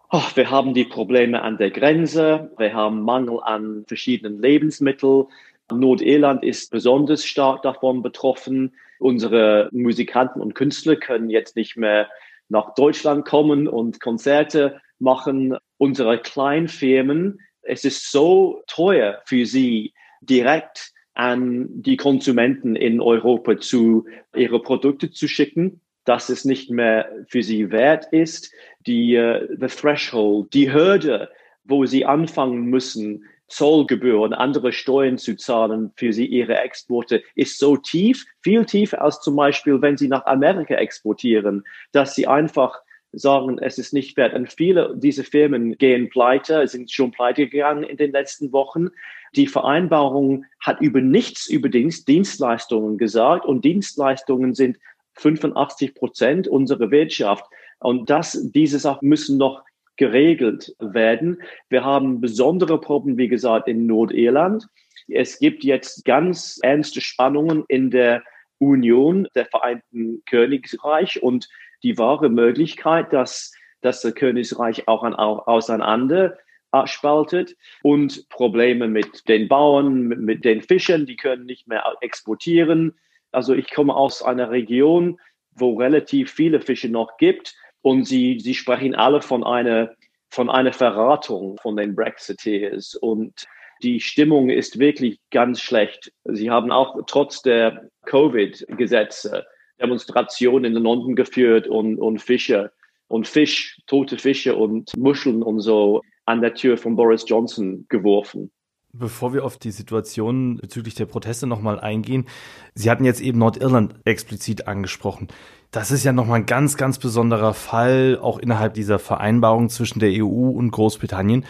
Oh, 0.10 0.24
wir 0.36 0.50
haben 0.50 0.74
die 0.74 0.86
Probleme 0.86 1.42
an 1.42 1.58
der 1.58 1.70
Grenze, 1.70 2.50
wir 2.58 2.74
haben 2.74 3.02
Mangel 3.02 3.42
an 3.44 3.84
verschiedenen 3.88 4.42
Lebensmitteln. 4.42 5.26
Nordirland 5.70 6.46
ist 6.46 6.72
besonders 6.72 7.26
stark 7.26 7.62
davon 7.62 8.02
betroffen. 8.02 8.72
Unsere 9.00 9.68
Musikanten 9.74 10.40
und 10.40 10.56
Künstler 10.56 10.96
können 10.96 11.30
jetzt 11.30 11.58
nicht 11.58 11.76
mehr 11.76 12.08
nach 12.50 12.74
Deutschland 12.76 13.26
kommen 13.26 13.68
und 13.68 14.00
Konzerte 14.00 14.82
machen. 15.00 15.58
Unsere 15.78 16.20
Kleinfirmen, 16.20 17.40
es 17.62 17.86
ist 17.86 18.12
so 18.12 18.64
teuer 18.68 19.22
für 19.26 19.46
sie, 19.46 19.94
direkt 20.22 20.92
an 21.14 21.68
die 21.70 21.98
Konsumenten 21.98 22.76
in 22.76 23.02
Europa 23.02 23.58
zu 23.60 24.06
ihre 24.36 24.62
Produkte 24.62 25.12
zu 25.12 25.28
schicken, 25.28 25.82
dass 26.06 26.30
es 26.30 26.46
nicht 26.46 26.70
mehr 26.70 27.12
für 27.28 27.44
sie 27.44 27.72
wert 27.72 28.08
ist. 28.12 28.52
Die 28.86 29.18
uh, 29.18 29.46
the 29.60 29.68
threshold, 29.68 30.54
die 30.54 30.72
Hürde, 30.72 31.30
wo 31.64 31.86
sie 31.86 32.06
anfangen 32.06 32.66
müssen, 32.66 33.26
Zollgebühren, 33.48 34.34
andere 34.34 34.74
Steuern 34.74 35.18
zu 35.18 35.36
zahlen 35.36 35.92
für 35.96 36.12
sie 36.12 36.26
ihre 36.26 36.58
Exporte, 36.58 37.24
ist 37.36 37.60
so 37.60 37.78
tief, 37.78 38.26
viel 38.42 38.66
tiefer 38.66 39.02
als 39.02 39.22
zum 39.22 39.36
Beispiel, 39.36 39.82
wenn 39.82 39.98
sie 39.98 40.08
nach 40.08 40.26
Amerika 40.26 40.76
exportieren, 40.76 41.64
dass 41.92 42.16
sie 42.16 42.28
einfach 42.28 42.82
sagen, 43.14 43.58
es 43.60 43.78
ist 43.78 43.94
nicht 43.94 44.18
wert. 44.18 44.34
Und 44.34 44.52
viele 44.52 44.94
dieser 44.96 45.24
Firmen 45.24 45.78
gehen 45.78 46.10
pleite, 46.10 46.68
sind 46.68 46.92
schon 46.92 47.12
pleite 47.12 47.48
gegangen 47.48 47.84
in 47.84 47.98
den 47.98 48.12
letzten 48.12 48.52
Wochen. 48.52 48.90
Die 49.36 49.48
Vereinbarung 49.48 50.46
hat 50.60 50.82
über 50.82 51.02
nichts 51.02 51.48
über 51.48 51.70
Dienstleistungen 51.70 52.98
gesagt 52.98 53.46
und 53.46 53.64
Dienstleistungen 53.64 54.54
sind 54.54 54.78
85 55.14 55.96
Prozent 55.96 56.48
unserer 56.48 56.92
Wirtschaft. 56.92 57.46
Und 57.80 58.10
das, 58.10 58.52
diese 58.52 58.80
Sachen 58.80 59.08
müssen 59.08 59.38
noch 59.38 59.64
geregelt 59.98 60.76
werden. 60.80 61.42
Wir 61.70 61.84
haben 61.84 62.22
besondere 62.22 62.80
Probleme, 62.80 63.18
wie 63.18 63.28
gesagt, 63.28 63.68
in 63.68 63.86
Nordirland. 63.86 64.68
Es 65.08 65.40
gibt 65.40 65.64
jetzt 65.64 66.06
ganz 66.06 66.60
ernste 66.62 67.02
Spannungen 67.02 67.64
in 67.68 67.92
der 67.92 68.24
Union 68.60 69.28
der 69.36 69.46
Vereinten 69.46 70.24
Königreich 70.26 71.22
und 71.22 71.48
die 71.84 71.98
wahre 71.98 72.30
Möglichkeit, 72.30 73.14
dass, 73.14 73.54
dass 73.82 74.02
das 74.02 74.16
Königreich 74.16 74.88
auch, 74.88 75.04
an, 75.04 75.14
auch 75.14 75.48
auseinander 75.48 76.38
spaltet 76.86 77.56
und 77.82 78.28
Probleme 78.30 78.88
mit 78.88 79.28
den 79.28 79.48
Bauern, 79.48 80.02
mit, 80.04 80.20
mit 80.20 80.46
den 80.46 80.62
Fischern, 80.62 81.06
die 81.06 81.16
können 81.16 81.46
nicht 81.46 81.68
mehr 81.68 81.84
exportieren. 82.02 82.94
Also 83.32 83.54
ich 83.54 83.72
komme 83.72 83.96
aus 83.96 84.22
einer 84.22 84.52
Region, 84.52 85.20
wo 85.52 85.76
relativ 85.76 86.32
viele 86.32 86.60
Fische 86.62 86.90
noch 86.90 87.18
gibt 87.18 87.56
Und 87.88 88.04
sie, 88.04 88.38
sie 88.42 88.54
sprechen 88.54 88.96
alle 88.96 89.22
von 89.22 89.46
einer, 89.46 89.96
von 90.30 90.50
einer 90.50 90.74
Verratung 90.74 91.58
von 91.62 91.78
den 91.78 91.96
Brexiteers. 91.96 92.96
Und 92.96 93.48
die 93.82 94.02
Stimmung 94.02 94.50
ist 94.50 94.78
wirklich 94.78 95.22
ganz 95.32 95.62
schlecht. 95.62 96.12
Sie 96.26 96.52
haben 96.52 96.70
auch 96.70 97.00
trotz 97.08 97.44
der 97.44 97.90
Covid-Gesetze 98.06 99.46
Demonstrationen 99.80 100.76
in 100.76 100.84
London 100.84 101.16
geführt 101.16 101.70
und, 101.70 101.98
und 101.98 102.22
Fische 102.22 102.74
und 103.08 103.26
Fisch, 103.26 103.80
tote 103.88 104.18
Fische 104.18 104.58
und 104.58 104.92
Muscheln 104.98 105.42
und 105.42 105.62
so 105.62 106.02
an 106.26 106.42
der 106.42 106.56
Tür 106.56 106.78
von 106.78 106.98
Boris 106.98 107.24
Johnson 107.26 107.86
geworfen. 107.88 108.52
Bevor 109.00 109.34
wir 109.34 109.46
auf 109.46 109.58
die 109.58 109.70
Situation 109.70 110.58
bezüglich 110.58 110.96
der 110.96 111.06
Proteste 111.06 111.46
nochmal 111.46 111.80
eingehen, 111.80 112.26
Sie 112.74 112.90
hatten 112.90 113.06
jetzt 113.06 113.22
eben 113.22 113.38
Nordirland 113.38 113.94
explizit 114.06 114.68
angesprochen. 114.68 115.28
Das 115.70 115.92
ist 115.92 116.04
ja 116.04 116.14
nochmal 116.14 116.40
ein 116.40 116.46
ganz, 116.48 116.78
ganz 116.78 116.98
besonderer 116.98 117.54
Fall, 117.54 118.18
auch 118.20 118.40
innerhalb 118.40 118.74
dieser 118.74 118.98
Vereinbarung 118.98 119.70
zwischen 119.70 120.00
der 120.00 120.10
EU 120.14 120.50
und 120.50 120.72
Großbritannien. 120.72 121.46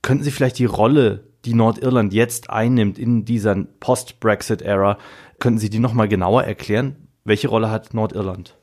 Könnten 0.00 0.24
Sie 0.24 0.30
vielleicht 0.30 0.58
die 0.58 0.64
Rolle, 0.64 1.24
die 1.44 1.52
Nordirland 1.52 2.14
jetzt 2.14 2.48
einnimmt 2.48 2.98
in 2.98 3.26
dieser 3.26 3.56
Post-Brexit-Ära, 3.80 4.96
könnten 5.38 5.58
Sie 5.58 5.68
die 5.68 5.80
nochmal 5.80 6.08
genauer 6.08 6.44
erklären? 6.44 7.08
Welche 7.24 7.48
Rolle 7.48 7.70
hat 7.70 7.92
Nordirland? 7.92 8.56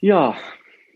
Ja, 0.00 0.34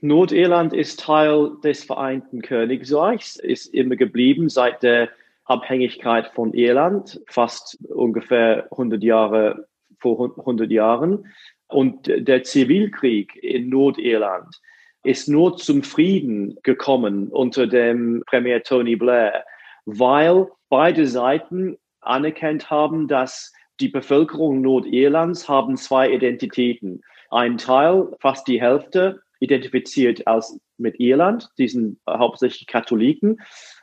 Nordirland 0.00 0.72
ist 0.72 1.00
Teil 1.00 1.52
des 1.62 1.84
Vereinten 1.84 2.42
Königreichs, 2.42 3.36
ist 3.36 3.66
immer 3.74 3.94
geblieben 3.94 4.48
seit 4.48 4.82
der 4.82 5.10
Abhängigkeit 5.50 6.28
von 6.28 6.54
Irland, 6.54 7.20
fast 7.26 7.76
ungefähr 7.88 8.68
100 8.70 9.02
Jahre 9.02 9.66
vor 9.98 10.32
100 10.38 10.70
Jahren. 10.70 11.26
Und 11.66 12.06
der 12.06 12.44
Zivilkrieg 12.44 13.34
in 13.42 13.68
Nordirland 13.68 14.60
ist 15.02 15.28
nur 15.28 15.56
zum 15.56 15.82
Frieden 15.82 16.56
gekommen 16.62 17.28
unter 17.28 17.66
dem 17.66 18.22
Premier 18.26 18.62
Tony 18.62 18.94
Blair, 18.94 19.44
weil 19.86 20.46
beide 20.68 21.06
Seiten 21.06 21.76
anerkannt 22.00 22.70
haben, 22.70 23.08
dass 23.08 23.52
die 23.80 23.88
Bevölkerung 23.88 24.60
Nordirlands 24.60 25.48
haben 25.48 25.76
zwei 25.76 26.12
Identitäten. 26.12 27.02
Ein 27.30 27.58
Teil, 27.58 28.08
fast 28.20 28.46
die 28.46 28.60
Hälfte, 28.60 29.20
identifiziert 29.40 30.26
als 30.26 30.60
mit 30.76 31.00
Irland, 31.00 31.48
die 31.58 31.68
sind 31.68 31.98
hauptsächlich 32.08 32.66
Katholiken, 32.66 33.38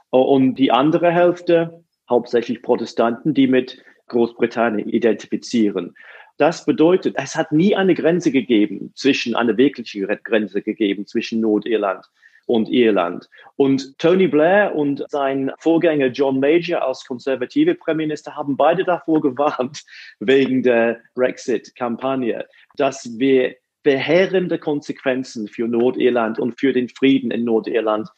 und 0.10 0.56
die 0.56 0.72
andere 0.72 1.12
Hälfte, 1.12 1.84
hauptsächlich 2.10 2.62
Protestanten, 2.62 3.34
die 3.34 3.48
mit 3.48 3.84
Großbritannien 4.08 4.90
identifizieren. 4.90 5.96
Das 6.38 6.66
bedeutet, 6.66 7.16
es 7.18 7.36
hat 7.36 7.52
nie 7.52 7.76
eine 7.76 7.96
Grenze 7.96 8.32
gegeben 8.32 8.92
zwischen, 8.96 9.36
eine 9.36 9.58
wirkliche 9.58 10.06
Grenze 10.24 10.62
gegeben 10.62 11.08
zwischen 11.08 11.42
Nordirland 11.42 12.06
und 12.46 12.70
Irland. 12.70 13.28
Und 13.56 13.98
Tony 13.98 14.28
Blair 14.28 14.74
und 14.76 15.04
sein 15.10 15.52
Vorgänger 15.60 16.08
John 16.08 16.40
Major 16.40 16.82
als 16.82 17.04
konservative 17.06 17.76
Premierminister 17.76 18.36
haben 18.36 18.56
beide 18.56 18.84
davor 18.84 19.22
gewarnt, 19.22 19.84
wegen 20.20 20.64
der 20.64 21.02
Brexit-Kampagne, 21.16 22.48
dass 22.76 23.18
wir 23.18 23.56
verheerende 23.84 24.60
Konsequenzen 24.60 25.48
für 25.48 25.68
Nordirland 25.68 26.40
und 26.40 26.60
für 26.60 26.74
den 26.74 26.90
Frieden 26.90 27.32
in 27.32 27.44
Nordirland 27.44 28.10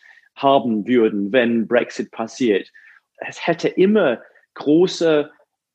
haben 0.41 0.87
würden, 0.87 1.31
wenn 1.31 1.67
Brexit 1.67 2.11
passiert. 2.11 2.71
Es 3.27 3.45
hätte 3.45 3.67
immer 3.67 4.21
große 4.55 5.29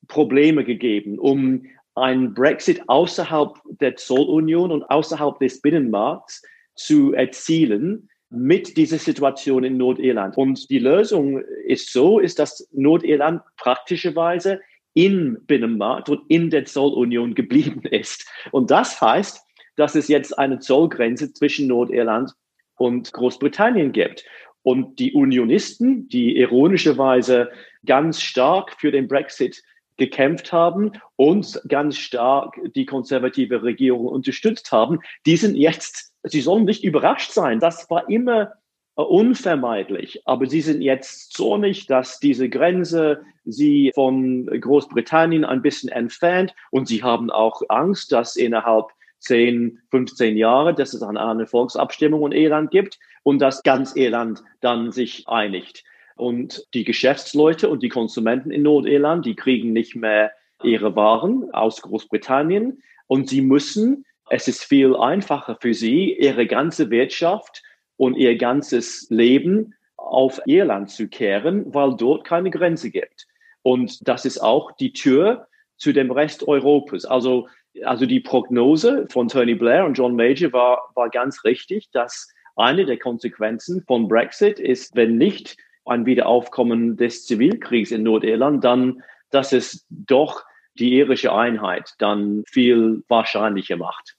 Probleme 0.08 0.64
gegeben, 0.64 1.18
um 1.18 1.66
einen 1.94 2.34
Brexit 2.34 2.82
außerhalb 2.88 3.56
der 3.80 3.96
Zollunion 3.96 4.72
und 4.72 4.82
außerhalb 4.84 5.38
des 5.38 5.60
Binnenmarkts 5.60 6.42
zu 6.74 7.12
erzielen, 7.12 8.08
mit 8.30 8.76
dieser 8.76 8.98
Situation 8.98 9.64
in 9.64 9.76
Nordirland. 9.76 10.36
Und 10.36 10.68
die 10.68 10.80
Lösung 10.80 11.40
ist 11.66 11.92
so, 11.92 12.18
ist, 12.18 12.38
dass 12.38 12.68
Nordirland 12.72 13.42
praktischerweise 13.56 14.60
im 14.94 15.38
Binnenmarkt 15.46 16.08
und 16.08 16.22
in 16.28 16.50
der 16.50 16.64
Zollunion 16.64 17.34
geblieben 17.34 17.82
ist. 17.90 18.28
Und 18.50 18.70
das 18.70 19.00
heißt, 19.00 19.40
dass 19.76 19.94
es 19.94 20.08
jetzt 20.08 20.36
eine 20.38 20.58
Zollgrenze 20.58 21.32
zwischen 21.32 21.68
Nordirland 21.68 22.32
und 22.76 23.12
Großbritannien 23.12 23.92
gibt. 23.92 24.24
Und 24.64 24.98
die 24.98 25.12
Unionisten, 25.12 26.08
die 26.08 26.36
ironischerweise 26.36 27.52
ganz 27.86 28.20
stark 28.20 28.74
für 28.80 28.90
den 28.90 29.06
Brexit 29.06 29.62
gekämpft 29.96 30.52
haben 30.52 30.90
und 31.14 31.62
ganz 31.68 31.96
stark 31.98 32.58
die 32.74 32.84
konservative 32.84 33.62
Regierung 33.62 34.06
unterstützt 34.06 34.72
haben, 34.72 34.98
die 35.24 35.36
sind 35.36 35.54
jetzt 35.54 36.14
Sie 36.24 36.40
sollen 36.40 36.64
nicht 36.64 36.82
überrascht 36.82 37.32
sein. 37.32 37.60
Das 37.60 37.88
war 37.90 38.08
immer 38.08 38.54
äh, 38.96 39.02
unvermeidlich. 39.02 40.22
Aber 40.24 40.46
sie 40.46 40.62
sind 40.62 40.80
jetzt 40.80 41.32
zornig, 41.34 41.86
dass 41.86 42.18
diese 42.18 42.48
Grenze 42.48 43.22
sie 43.44 43.92
von 43.94 44.46
Großbritannien 44.46 45.44
ein 45.44 45.62
bisschen 45.62 45.90
entfernt. 45.90 46.54
Und 46.70 46.88
sie 46.88 47.02
haben 47.02 47.30
auch 47.30 47.62
Angst, 47.68 48.10
dass 48.10 48.36
innerhalb 48.36 48.86
10, 49.20 49.80
15 49.90 50.36
Jahre, 50.36 50.74
dass 50.74 50.94
es 50.94 51.02
eine 51.02 51.46
Volksabstimmung 51.46 52.32
in 52.32 52.38
Irland 52.38 52.70
gibt 52.70 52.98
und 53.24 53.40
dass 53.40 53.64
ganz 53.64 53.96
Irland 53.96 54.44
dann 54.60 54.92
sich 54.92 55.26
einigt. 55.26 55.82
Und 56.14 56.64
die 56.74 56.84
Geschäftsleute 56.84 57.68
und 57.68 57.82
die 57.82 57.88
Konsumenten 57.88 58.52
in 58.52 58.62
Nordirland, 58.62 59.26
die 59.26 59.34
kriegen 59.34 59.72
nicht 59.72 59.96
mehr 59.96 60.30
ihre 60.62 60.94
Waren 60.94 61.52
aus 61.52 61.82
Großbritannien 61.82 62.80
und 63.08 63.28
sie 63.28 63.40
müssen 63.40 64.04
es 64.30 64.48
ist 64.48 64.64
viel 64.64 64.96
einfacher 64.96 65.56
für 65.60 65.74
sie, 65.74 66.14
ihre 66.14 66.46
ganze 66.46 66.90
Wirtschaft 66.90 67.62
und 67.96 68.16
ihr 68.16 68.36
ganzes 68.36 69.06
Leben 69.10 69.74
auf 69.96 70.40
Irland 70.46 70.90
zu 70.90 71.08
kehren, 71.08 71.72
weil 71.74 71.96
dort 71.96 72.24
keine 72.24 72.50
Grenze 72.50 72.90
gibt. 72.90 73.26
Und 73.62 74.06
das 74.08 74.24
ist 74.24 74.38
auch 74.38 74.72
die 74.72 74.92
Tür 74.92 75.46
zu 75.76 75.92
dem 75.92 76.10
Rest 76.10 76.46
Europas. 76.46 77.04
Also, 77.04 77.48
also 77.84 78.06
die 78.06 78.20
Prognose 78.20 79.06
von 79.10 79.28
Tony 79.28 79.54
Blair 79.54 79.84
und 79.84 79.94
John 79.94 80.16
Major 80.16 80.52
war, 80.52 80.90
war 80.94 81.10
ganz 81.10 81.44
richtig, 81.44 81.90
dass 81.90 82.33
eine 82.56 82.86
der 82.86 82.98
Konsequenzen 82.98 83.82
von 83.86 84.08
Brexit 84.08 84.58
ist, 84.58 84.94
wenn 84.94 85.16
nicht 85.16 85.56
ein 85.84 86.06
Wiederaufkommen 86.06 86.96
des 86.96 87.26
Zivilkriegs 87.26 87.90
in 87.90 88.02
Nordirland, 88.02 88.64
dann, 88.64 89.02
dass 89.30 89.52
es 89.52 89.86
doch 89.90 90.44
die 90.78 90.94
irische 90.94 91.32
Einheit 91.32 91.92
dann 91.98 92.44
viel 92.46 93.02
wahrscheinlicher 93.08 93.76
macht. 93.76 94.16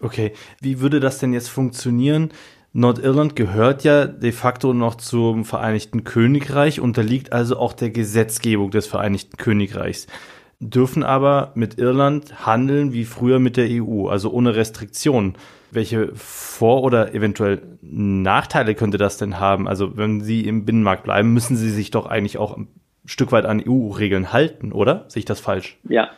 Okay, 0.00 0.32
wie 0.60 0.80
würde 0.80 1.00
das 1.00 1.18
denn 1.18 1.32
jetzt 1.32 1.48
funktionieren? 1.48 2.30
Nordirland 2.72 3.36
gehört 3.36 3.84
ja 3.84 4.06
de 4.06 4.32
facto 4.32 4.74
noch 4.74 4.96
zum 4.96 5.44
Vereinigten 5.44 6.02
Königreich, 6.02 6.80
unterliegt 6.80 7.32
also 7.32 7.56
auch 7.56 7.72
der 7.72 7.90
Gesetzgebung 7.90 8.70
des 8.72 8.88
Vereinigten 8.88 9.36
Königreichs, 9.36 10.08
dürfen 10.58 11.04
aber 11.04 11.52
mit 11.54 11.78
Irland 11.78 12.44
handeln 12.44 12.92
wie 12.92 13.04
früher 13.04 13.38
mit 13.38 13.56
der 13.56 13.68
EU, 13.70 14.08
also 14.08 14.32
ohne 14.32 14.56
Restriktionen. 14.56 15.36
Welche 15.74 16.14
Vor- 16.14 16.82
oder 16.82 17.14
eventuell 17.14 17.62
Nachteile 17.82 18.74
könnte 18.74 18.98
das 18.98 19.18
denn 19.18 19.40
haben? 19.40 19.68
Also 19.68 19.96
wenn 19.96 20.20
Sie 20.20 20.46
im 20.46 20.64
Binnenmarkt 20.64 21.04
bleiben, 21.04 21.32
müssen 21.32 21.56
Sie 21.56 21.70
sich 21.70 21.90
doch 21.90 22.06
eigentlich 22.06 22.38
auch 22.38 22.56
ein 22.56 22.68
Stück 23.04 23.32
weit 23.32 23.44
an 23.44 23.62
EU-Regeln 23.66 24.32
halten, 24.32 24.72
oder? 24.72 25.04
Sehe 25.08 25.20
ich 25.20 25.26
das 25.26 25.40
falsch? 25.40 25.78
Ja. 25.88 26.10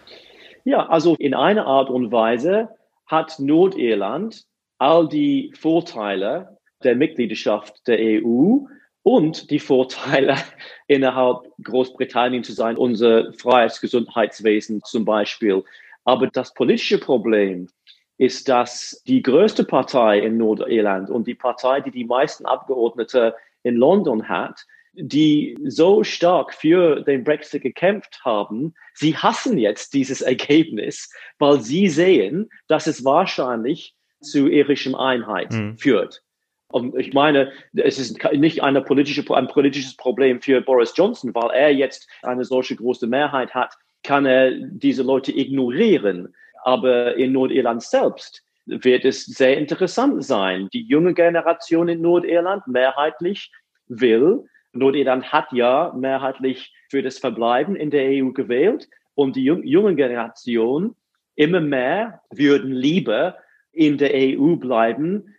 Ja, 0.65 0.87
also 0.89 1.15
in 1.15 1.35
einer 1.35 1.67
Art 1.67 1.91
und 1.91 2.13
Weise 2.13 2.69
hat 3.07 3.39
Nordirland 3.39 4.45
all 4.79 5.09
die 5.09 5.53
Vorteile 5.59 6.59
der 6.83 6.97
Mitgliedschaft 6.97 7.87
der 7.87 7.99
EU 8.01 8.67
und 9.03 9.51
die 9.51 9.61
Vorteile 9.61 10.37
innerhalb 10.89 11.49
Großbritannien 11.63 12.45
zu 12.45 12.53
sein, 12.53 12.77
unser 12.77 13.33
freies 13.33 13.81
Gesundheitswesen 13.81 14.83
zum 14.85 15.05
Beispiel. 15.05 15.63
Aber 16.05 16.27
das 16.27 16.53
politische 16.55 16.99
Problem 16.99 17.69
ist, 18.19 18.49
dass 18.49 19.03
die 19.07 19.23
größte 19.23 19.65
Partei 19.65 20.21
in 20.21 20.39
Nordirland 20.39 21.11
und 21.11 21.27
die 21.27 21.35
Partei, 21.35 21.81
die 21.81 21.91
die 21.91 22.05
meisten 22.05 22.47
Abgeordnete 22.47 23.35
in 23.63 23.77
London 23.77 24.29
hat, 24.29 24.65
die 24.95 25.57
so 25.67 26.03
stark 26.03 26.55
für 26.55 27.03
den 27.03 27.25
Brexit 27.25 27.63
gekämpft 27.63 28.21
haben, 28.25 28.75
sie 28.95 29.15
hassen 29.15 29.59
jetzt 29.59 29.93
dieses 29.93 30.23
Ergebnis, 30.23 31.13
weil 31.39 31.61
sie 31.61 31.89
sehen, 31.89 32.49
dass 32.67 32.87
es 32.87 33.05
wahrscheinlich 33.05 33.95
zu 34.23 34.49
irischem 34.49 34.95
Einheit 34.95 35.53
mhm. 35.53 35.77
führt. 35.77 36.23
Und 36.69 36.99
ich 36.99 37.13
meine, 37.13 37.53
es 37.75 37.99
ist 37.99 38.19
nicht 38.33 38.63
eine 38.63 38.83
politische, 38.83 39.23
ein 39.35 39.49
politisches 39.49 39.97
Problem 39.97 40.41
für 40.41 40.61
Boris 40.61 40.95
Johnson, 40.97 41.35
weil 41.35 41.51
er 41.51 41.73
jetzt 41.73 42.09
eine 42.23 42.45
solche 42.45 42.75
große 42.75 43.07
Mehrheit 43.07 43.55
hat, 43.55 43.75
kann 44.03 44.27
er 44.27 44.51
diese 44.53 45.03
Leute 45.03 45.37
ignorieren. 45.37 46.35
Aber 46.67 47.15
in 47.15 47.31
Nordirland 47.31 47.81
selbst 47.81 48.43
wird 48.67 49.05
es 49.05 49.25
sehr 49.25 49.57
interessant 49.57 50.25
sein. 50.25 50.69
Die 50.73 50.83
junge 50.83 51.15
Generation 51.15 51.87
in 51.87 52.01
Nordirland 52.01 52.67
mehrheitlich 52.67 53.53
will, 53.87 54.49
Nordirland 54.73 55.33
hat 55.33 55.53
ja 55.53 55.95
mehrheitlich 55.97 56.75
für 56.91 57.03
das 57.03 57.21
Verbleiben 57.21 57.77
in 57.77 57.91
der 57.91 58.09
EU 58.09 58.33
gewählt 58.33 58.89
und 59.15 59.37
die 59.37 59.45
junge 59.45 59.95
Generation 59.95 60.97
immer 61.37 61.61
mehr 61.61 62.21
würden 62.31 62.73
lieber 62.73 63.37
in 63.71 63.97
der 63.97 64.11
EU 64.13 64.57
bleiben 64.57 65.37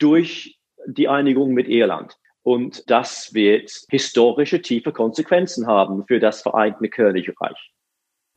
durch 0.00 0.58
die 0.88 1.06
Einigung 1.06 1.54
mit 1.54 1.68
Irland. 1.68 2.18
Und 2.42 2.90
das 2.90 3.32
wird 3.32 3.70
historische 3.90 4.60
tiefe 4.60 4.90
Konsequenzen 4.90 5.68
haben 5.68 6.04
für 6.08 6.18
das 6.18 6.42
Vereinigte 6.42 6.88
Königreich. 6.88 7.73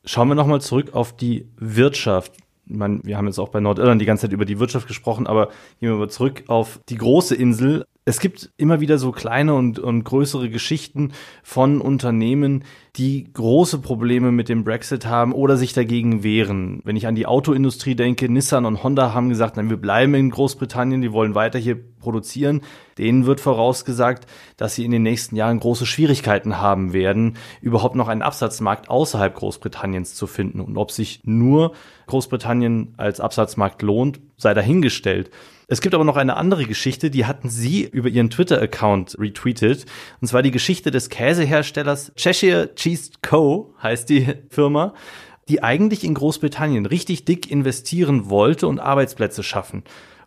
Schauen 0.08 0.30
wir 0.30 0.36
nochmal 0.36 0.62
zurück 0.62 0.94
auf 0.94 1.16
die 1.16 1.50
Wirtschaft. 1.58 2.32
Ich 2.66 2.76
meine, 2.76 3.02
wir 3.04 3.18
haben 3.18 3.28
jetzt 3.28 3.40
auch 3.40 3.50
bei 3.50 3.60
Nordirland 3.60 4.02
die 4.02 4.06
ganze 4.06 4.22
Zeit 4.22 4.32
über 4.32 4.46
die 4.46 4.58
Wirtschaft 4.58 4.88
gesprochen, 4.88 5.28
aber 5.28 5.48
gehen 5.80 5.90
wir 5.90 5.96
mal 5.96 6.10
zurück 6.10 6.46
auf 6.48 6.80
die 6.88 6.96
große 6.96 7.36
Insel 7.36 7.86
es 8.08 8.22
gibt 8.22 8.52
immer 8.56 8.80
wieder 8.80 9.00
so 9.00 9.12
kleine 9.12 9.54
und, 9.54 9.80
und 9.80 10.06
größere 10.06 10.50
Geschichten 10.50 11.12
von 11.44 11.82
Unternehmen, 11.82 12.64
die 12.98 13.32
große 13.32 13.78
Probleme 13.80 14.32
mit 14.32 14.50
dem 14.50 14.64
Brexit 14.64 15.06
haben 15.06 15.32
oder 15.32 15.56
sich 15.56 15.74
dagegen 15.74 16.24
wehren. 16.24 16.82
Wenn 16.84 16.96
ich 16.96 17.06
an 17.06 17.14
die 17.14 17.28
Autoindustrie 17.28 17.96
denke, 17.96 18.28
Nissan 18.28 18.66
und 18.66 18.84
Honda 18.84 19.14
haben 19.14 19.30
gesagt, 19.30 19.56
nein, 19.58 19.70
wir 19.70 19.78
bleiben 19.78 20.16
in 20.16 20.32
Großbritannien, 20.32 21.02
die 21.02 21.12
wollen 21.12 21.36
weiter 21.36 21.60
hier 21.60 21.78
produzieren. 22.00 22.62
Denen 22.98 23.28
wird 23.28 23.40
vorausgesagt, 23.40 24.26
dass 24.56 24.74
sie 24.74 24.84
in 24.84 24.92
den 24.92 25.04
nächsten 25.04 25.36
Jahren 25.36 25.60
große 25.60 25.86
Schwierigkeiten 25.86 26.60
haben 26.60 26.92
werden, 26.94 27.38
überhaupt 27.62 27.96
noch 27.96 28.08
einen 28.08 28.24
Absatzmarkt 28.24 28.90
außerhalb 28.90 29.36
Großbritanniens 29.36 30.16
zu 30.16 30.26
finden. 30.26 30.60
Und 30.60 30.78
ob 30.78 30.92
sich 30.92 31.22
nur 31.24 31.74
Großbritannien 32.08 32.96
als 32.98 33.20
Absatzmarkt 33.20 33.84
lohnt, 33.84 34.20
sei 34.38 34.56
dahingestellt. 34.56 35.30
Es 35.70 35.82
gibt 35.82 35.94
aber 35.94 36.06
noch 36.06 36.16
eine 36.16 36.38
andere 36.38 36.64
Geschichte, 36.66 37.10
die 37.12 37.26
hatten 37.26 37.50
Sie 37.50 37.84
über 37.84 38.08
Ihren 38.08 38.30
Twitter-Account 38.30 39.20
retweetet. 39.20 39.86
Und 40.22 40.30
zwar 40.30 40.42
die 40.42 40.52
Geschichte 40.52 40.92
des 40.92 41.10
Käseherstellers 41.10 42.14
Cheshire 42.16 42.74
Cheese 42.76 42.87
Co. 43.22 43.74
heißt 43.82 44.10
die 44.10 44.34
Firma, 44.50 44.94
die 45.50 45.64
eigentlich 45.64 46.04
in 46.04 46.14
Großbritannien 46.14 46.86
richtig 46.86 47.26
dick 47.26 47.50
investieren 47.50 48.30
wollte 48.30 48.68
und 48.68 48.80
Arbeitsplätze 48.80 49.44
schaffen 49.44 49.84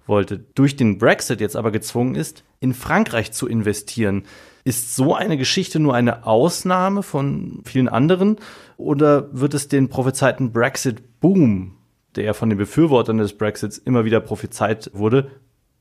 wollte, 0.07 0.39
durch 0.55 0.77
den 0.77 0.99
Brexit 0.99 1.41
jetzt 1.41 1.57
aber 1.57 1.71
gezwungen 1.71 2.15
ist, 2.15 2.45
in 2.59 2.75
Frankreich 2.75 3.33
zu 3.33 3.47
investieren. 3.47 4.25
Ist 4.65 4.95
so 4.95 5.15
eine 5.15 5.37
Geschichte 5.37 5.79
nur 5.79 5.95
eine 5.95 6.27
Ausnahme 6.27 7.03
von 7.03 7.63
vielen 7.65 7.89
anderen 7.89 8.37
oder 8.77 9.29
wird 9.33 9.55
es 9.55 9.69
den 9.69 9.89
prophezeiten 9.89 10.53
Brexit-Boom 10.53 11.77
der 12.17 12.35
von 12.35 12.49
den 12.49 12.59
Befürwortern 12.59 13.19
des 13.19 13.37
Brexits 13.37 13.79
immer 13.79 14.05
wieder 14.05 14.21
prophezeit 14.21 14.91
wurde, 14.93 15.31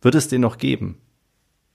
wird 0.01 0.15
es 0.15 0.27
den 0.27 0.41
noch 0.41 0.57
geben? 0.57 0.97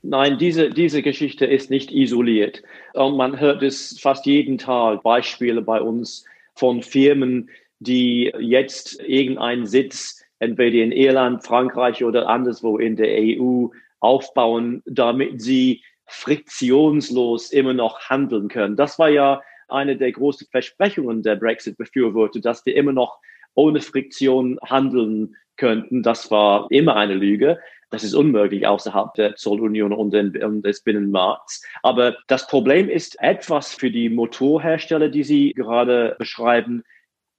Nein, 0.06 0.36
diese, 0.36 0.68
diese 0.68 1.00
Geschichte 1.00 1.46
ist 1.46 1.70
nicht 1.70 1.90
isoliert. 1.90 2.62
Und 2.92 3.16
man 3.16 3.40
hört 3.40 3.62
es 3.62 3.98
fast 3.98 4.26
jeden 4.26 4.58
Tag, 4.58 5.02
Beispiele 5.02 5.62
bei 5.62 5.80
uns 5.80 6.26
von 6.54 6.82
Firmen, 6.82 7.48
die 7.78 8.30
jetzt 8.38 9.00
irgendeinen 9.00 9.64
Sitz 9.64 10.22
entweder 10.40 10.84
in 10.84 10.92
Irland, 10.92 11.42
Frankreich 11.42 12.04
oder 12.04 12.28
anderswo 12.28 12.76
in 12.76 12.96
der 12.96 13.16
EU 13.18 13.68
aufbauen, 14.00 14.82
damit 14.84 15.40
sie 15.40 15.82
friktionslos 16.04 17.50
immer 17.50 17.72
noch 17.72 18.10
handeln 18.10 18.48
können. 18.48 18.76
Das 18.76 18.98
war 18.98 19.08
ja 19.08 19.40
eine 19.68 19.96
der 19.96 20.12
großen 20.12 20.46
Versprechungen 20.50 21.22
der 21.22 21.36
Brexit-Befürworter, 21.36 22.40
dass 22.40 22.66
wir 22.66 22.76
immer 22.76 22.92
noch 22.92 23.20
ohne 23.54 23.80
Friktion 23.80 24.58
handeln 24.62 25.34
könnten. 25.56 26.02
Das 26.02 26.30
war 26.30 26.66
immer 26.68 26.94
eine 26.96 27.14
Lüge. 27.14 27.58
Das 27.94 28.02
ist 28.02 28.14
unmöglich 28.14 28.66
außerhalb 28.66 29.14
der 29.14 29.36
Zollunion 29.36 29.92
und, 29.92 30.12
des 30.12 30.82
Binnenmarkts. 30.82 31.64
Aber 31.84 32.16
das 32.26 32.48
Problem 32.48 32.88
ist 32.88 33.16
etwas 33.20 33.72
für 33.72 33.90
die 33.90 34.08
Motorhersteller, 34.08 35.08
die 35.08 35.22
Sie 35.22 35.52
gerade 35.52 36.16
beschreiben, 36.18 36.82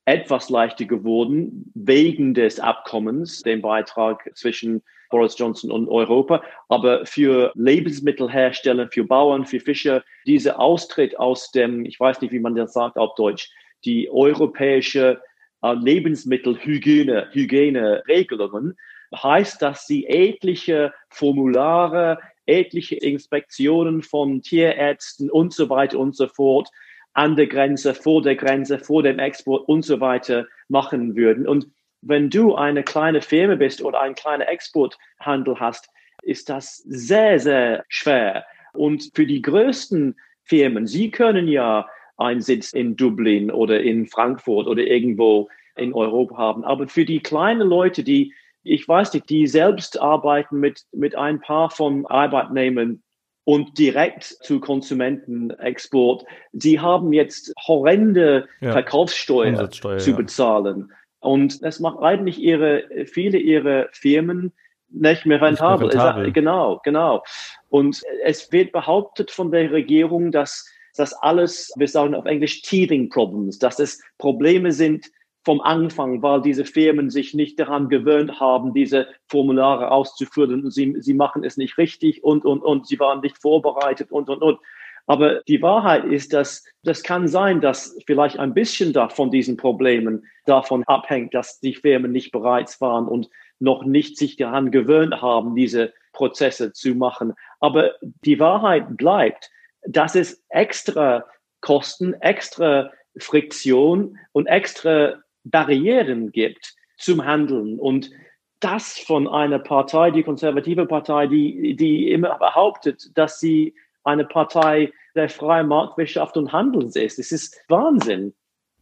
etwas 0.06 0.50
leichter 0.50 0.86
geworden 0.86 1.72
wegen 1.76 2.34
des 2.34 2.62
Abkommens, 2.62 3.42
dem 3.42 3.62
Beitrag 3.62 4.30
zwischen 4.36 4.82
Boris 5.10 5.38
Johnson 5.38 5.72
und 5.72 5.90
Europa. 5.90 6.42
Aber 6.70 7.06
für 7.06 7.52
Lebensmittelhersteller, 7.56 8.88
für 8.88 9.04
Bauern, 9.04 9.46
für 9.46 9.60
Fischer, 9.60 10.04
dieser 10.26 10.60
Austritt 10.60 11.20
aus 11.20 11.52
dem, 11.52 11.84
ich 11.84 12.00
weiß 12.00 12.22
nicht, 12.22 12.32
wie 12.32 12.40
man 12.40 12.56
das 12.56 12.72
sagt 12.72 12.98
auf 12.98 13.16
Deutsch, 13.16 13.52
die 13.84 14.10
europäische 14.10 15.22
äh, 15.64 15.74
Lebensmittelhygiene, 15.74 17.28
Hygieneregelungen, 17.32 18.78
heißt, 19.24 19.62
dass 19.62 19.88
sie 19.88 20.06
etliche 20.06 20.94
Formulare, 21.10 22.20
etliche 22.46 22.96
Inspektionen 22.96 24.02
von 24.02 24.42
Tierärzten 24.42 25.30
und 25.30 25.54
so 25.54 25.70
weiter 25.70 26.00
und 26.00 26.16
so 26.16 26.28
fort 26.28 26.70
an 27.14 27.36
der 27.36 27.48
Grenze, 27.48 27.94
vor 27.94 28.22
der 28.22 28.36
Grenze, 28.36 28.78
vor 28.78 29.02
dem 29.02 29.20
Export 29.20 29.68
und 29.68 29.84
so 29.84 30.00
weiter 30.00 30.46
machen 30.68 31.16
würden. 31.16 31.48
Und 31.48 31.68
wenn 32.02 32.30
du 32.30 32.56
eine 32.56 32.84
kleine 32.84 33.22
Firma 33.22 33.56
bist 33.56 33.82
oder 33.82 34.02
ein 34.02 34.16
kleiner 34.16 34.48
Exporthandel 34.48 35.60
hast, 35.60 35.90
ist 36.22 36.50
das 36.50 36.78
sehr, 36.86 37.40
sehr 37.40 37.86
schwer. 37.88 38.46
Und 38.74 39.12
für 39.14 39.26
die 39.26 39.42
größten 39.42 40.16
Firmen, 40.44 40.88
sie 40.88 41.10
können 41.10 41.48
ja 41.48 41.88
einen 42.18 42.42
Sitz 42.42 42.74
in 42.74 42.96
Dublin 42.96 43.50
oder 43.50 43.82
in 43.82 44.08
Frankfurt 44.08 44.68
oder 44.68 44.84
irgendwo 44.84 45.50
in 45.76 45.94
Europa 45.94 46.38
haben. 46.38 46.64
Aber 46.64 46.88
für 46.88 47.06
die 47.06 47.20
kleinen 47.20 47.68
Leute, 47.68 48.04
die, 48.04 48.34
ich 48.66 48.88
weiß 48.88 49.14
nicht, 49.14 49.30
die 49.30 49.48
selbst 49.48 50.02
arbeiten 50.02 50.60
mit, 50.60 50.82
mit 50.92 51.16
ein 51.16 51.40
paar 51.40 51.70
von 51.70 52.06
Arbeitnehmern 52.08 53.04
und 53.44 53.78
direkt 53.78 54.24
zu 54.24 54.60
Konsumentenexport, 54.60 56.26
sie 56.52 56.80
haben 56.80 57.14
jetzt 57.14 57.54
horrende 57.68 58.48
ja. 58.60 58.72
Verkaufssteuer 58.72 59.70
zu 59.70 60.10
ja. 60.12 60.16
bezahlen. 60.16 60.92
Und 61.20 61.64
das 61.64 61.80
macht 61.80 62.00
eigentlich 62.00 62.40
ihre, 62.40 62.84
viele 63.06 63.38
ihrer 63.38 63.88
Firmen 63.92 64.52
nicht 64.90 65.26
mehr 65.26 65.42
rentabel. 65.42 65.88
Nicht 65.88 65.96
mehr 65.96 66.06
rentabel. 66.06 66.32
Genau, 66.32 66.82
genau. 66.84 67.24
Und 67.70 68.02
es 68.24 68.52
wird 68.52 68.72
behauptet 68.72 69.30
von 69.30 69.52
der 69.52 69.72
Regierung, 69.72 70.32
dass 70.32 70.68
das 70.96 71.14
alles, 71.14 71.72
wir 71.78 71.88
sagen 71.88 72.16
auf 72.16 72.26
Englisch 72.26 72.64
Teething 72.64 73.10
Problems, 73.10 73.60
dass 73.60 73.80
es 73.80 74.02
Probleme 74.18 74.72
sind 74.72 75.12
vom 75.46 75.62
Anfang, 75.62 76.24
weil 76.24 76.42
diese 76.42 76.66
Firmen 76.66 77.12
sich 77.12 77.36
nicht 77.36 77.60
daran 77.60 77.88
gewöhnt 77.88 78.40
haben, 78.40 78.74
diese 78.74 79.08
Formulare 79.28 79.92
auszuführen 79.92 80.66
und 80.66 80.72
sie, 80.72 80.96
sie 81.00 81.14
machen 81.14 81.44
es 81.44 81.56
nicht 81.56 81.78
richtig 81.78 82.24
und, 82.24 82.46
und, 82.46 82.62
und 82.62 82.88
sie 82.88 83.00
waren 83.00 83.22
nicht 83.22 83.38
vorbereitet 83.38 84.12
und, 84.12 84.28
und, 84.30 84.42
und. 84.42 84.60
Aber 85.08 85.42
die 85.48 85.62
Wahrheit 85.62 86.04
ist, 86.06 86.34
dass 86.34 86.66
das 86.84 87.04
kann 87.04 87.28
sein, 87.28 87.62
dass 87.62 87.96
vielleicht 88.08 88.40
ein 88.40 88.56
bisschen 88.56 88.92
da 88.92 89.08
von 89.08 89.30
diesen 89.30 89.56
Problemen 89.56 90.26
davon 90.46 90.84
abhängt, 90.88 91.36
dass 91.36 91.60
die 91.60 91.76
Firmen 91.76 92.12
nicht 92.12 92.32
bereit 92.32 92.76
waren 92.82 93.08
und 93.08 93.30
noch 93.60 93.86
nicht 93.86 94.18
sich 94.18 94.36
daran 94.38 94.72
gewöhnt 94.72 95.22
haben, 95.22 95.56
diese 95.56 95.94
Prozesse 96.12 96.74
zu 96.74 96.96
machen. 96.96 97.34
Aber 97.60 97.92
die 98.02 98.40
Wahrheit 98.40 98.98
bleibt, 98.98 99.52
dass 99.88 100.16
es 100.16 100.44
extra 100.50 101.26
Kosten, 101.62 102.14
extra 102.16 102.92
Friktion 103.18 104.18
und 104.32 104.48
extra 104.48 105.20
Barrieren 105.46 106.32
gibt 106.32 106.76
zum 106.98 107.24
Handeln. 107.24 107.80
Und 107.80 108.12
das 108.60 108.98
von 108.98 109.28
einer 109.28 109.60
Partei, 109.60 110.12
die 110.12 110.24
konservative 110.24 110.86
Partei, 110.86 111.28
die, 111.28 111.76
die 111.76 112.12
immer 112.12 112.38
behauptet, 112.38 113.12
dass 113.16 113.40
sie 113.40 113.76
eine 114.04 114.26
Partei 114.26 114.92
der 115.16 115.30
freien 115.30 115.68
Marktwirtschaft 115.68 116.38
und 116.38 116.52
Handels 116.52 116.96
ist. 116.96 117.20
Es 117.20 117.32
ist 117.32 117.60
Wahnsinn. 117.68 118.34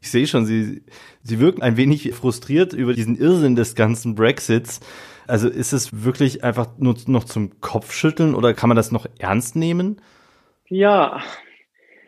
Ich 0.01 0.11
sehe 0.11 0.27
schon, 0.27 0.45
Sie, 0.45 0.83
Sie 1.21 1.39
wirken 1.39 1.61
ein 1.61 1.77
wenig 1.77 2.13
frustriert 2.13 2.73
über 2.73 2.93
diesen 2.93 3.17
Irrsinn 3.17 3.55
des 3.55 3.73
ganzen 3.73 4.15
Brexits. 4.15 4.81
Also 5.27 5.47
ist 5.47 5.71
es 5.71 6.03
wirklich 6.03 6.43
einfach 6.43 6.67
nur 6.77 6.95
noch 7.07 7.23
zum 7.23 7.61
Kopfschütteln 7.61 8.35
oder 8.35 8.53
kann 8.53 8.67
man 8.67 8.75
das 8.75 8.91
noch 8.91 9.05
ernst 9.17 9.55
nehmen? 9.55 10.01
Ja, 10.67 11.21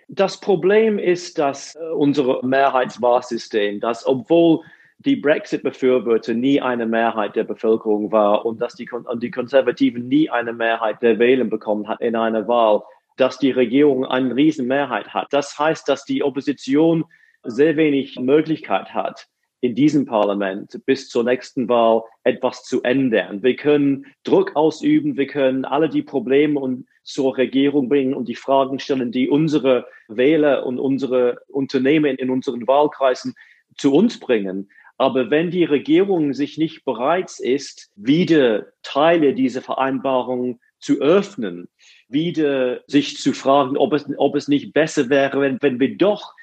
das 0.07 0.39
Problem 0.39 0.99
ist, 0.99 1.37
dass 1.37 1.75
äh, 1.75 1.79
unser 1.89 2.43
Mehrheitswahrsystem, 2.45 3.79
dass 3.79 4.05
obwohl 4.05 4.61
die 4.99 5.15
Brexit-Befürworter 5.15 6.33
nie 6.33 6.61
eine 6.61 6.85
Mehrheit 6.85 7.35
der 7.35 7.43
Bevölkerung 7.43 8.11
war 8.11 8.45
und 8.45 8.61
dass 8.61 8.75
die, 8.75 8.89
die 9.15 9.31
Konservativen 9.31 10.07
nie 10.07 10.29
eine 10.29 10.53
Mehrheit 10.53 11.01
der 11.01 11.19
Wählen 11.19 11.49
bekommen 11.49 11.87
hat 11.87 12.01
in 12.01 12.15
einer 12.15 12.47
Wahl, 12.47 12.81
dass 13.17 13.37
die 13.37 13.51
Regierung 13.51 14.05
eine 14.05 14.35
riesen 14.35 14.67
Mehrheit 14.67 15.13
hat. 15.13 15.27
Das 15.31 15.57
heißt, 15.57 15.87
dass 15.87 16.05
die 16.05 16.23
Opposition 16.23 17.05
sehr 17.43 17.77
wenig 17.77 18.17
Möglichkeit 18.19 18.93
hat, 18.93 19.27
in 19.65 19.75
diesem 19.75 20.05
Parlament 20.05 20.79
bis 20.85 21.09
zur 21.09 21.23
nächsten 21.23 21.67
Wahl 21.67 22.03
etwas 22.23 22.63
zu 22.63 22.83
ändern. 22.83 23.43
Wir 23.43 23.55
können 23.55 24.05
Druck 24.23 24.55
ausüben, 24.55 25.17
wir 25.17 25.27
können 25.27 25.65
alle 25.65 25.89
die 25.89 26.03
Probleme 26.03 26.59
und 26.59 26.85
zur 27.03 27.37
Regierung 27.37 27.89
bringen 27.89 28.13
und 28.13 28.27
die 28.27 28.35
Fragen 28.35 28.79
stellen, 28.79 29.11
die 29.11 29.29
unsere 29.29 29.87
Wähler 30.07 30.65
und 30.65 30.79
unsere 30.79 31.39
Unternehmen 31.47 32.15
in 32.17 32.29
unseren 32.29 32.67
Wahlkreisen 32.67 33.35
zu 33.77 33.93
uns 33.93 34.19
bringen. 34.19 34.69
Aber 34.97 35.29
wenn 35.29 35.51
die 35.51 35.65
Regierung 35.65 36.33
sich 36.33 36.57
nicht 36.57 36.85
bereit 36.85 37.39
ist, 37.39 37.91
wieder 37.95 38.67
Teile 38.81 39.33
dieser 39.33 39.61
Vereinbarung 39.61 40.59
zu 40.79 41.01
öffnen, 41.01 41.67
wieder 42.07 42.81
sich 42.87 43.17
zu 43.17 43.33
fragen, 43.33 43.77
ob 43.77 43.93
es, 43.93 44.05
ob 44.17 44.35
es 44.35 44.47
nicht 44.47 44.73
besser 44.73 45.09
wäre, 45.09 45.41
wenn, 45.41 45.57
wenn 45.61 45.79
wir 45.79 45.97
doch 45.97 46.34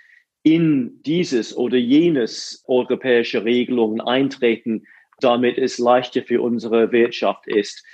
in 0.42 1.00
dieses 1.02 1.57
oder 1.57 1.76
jenes 1.76 2.64
europäische 2.66 3.44
Regelungen 3.44 4.00
eintreten, 4.00 4.85
damit 5.20 5.59
es 5.59 5.78
leichter 5.78 6.22
für 6.22 6.42
unsere 6.42 6.90
Wirtschaft 6.90 7.46
ist. 7.46 7.85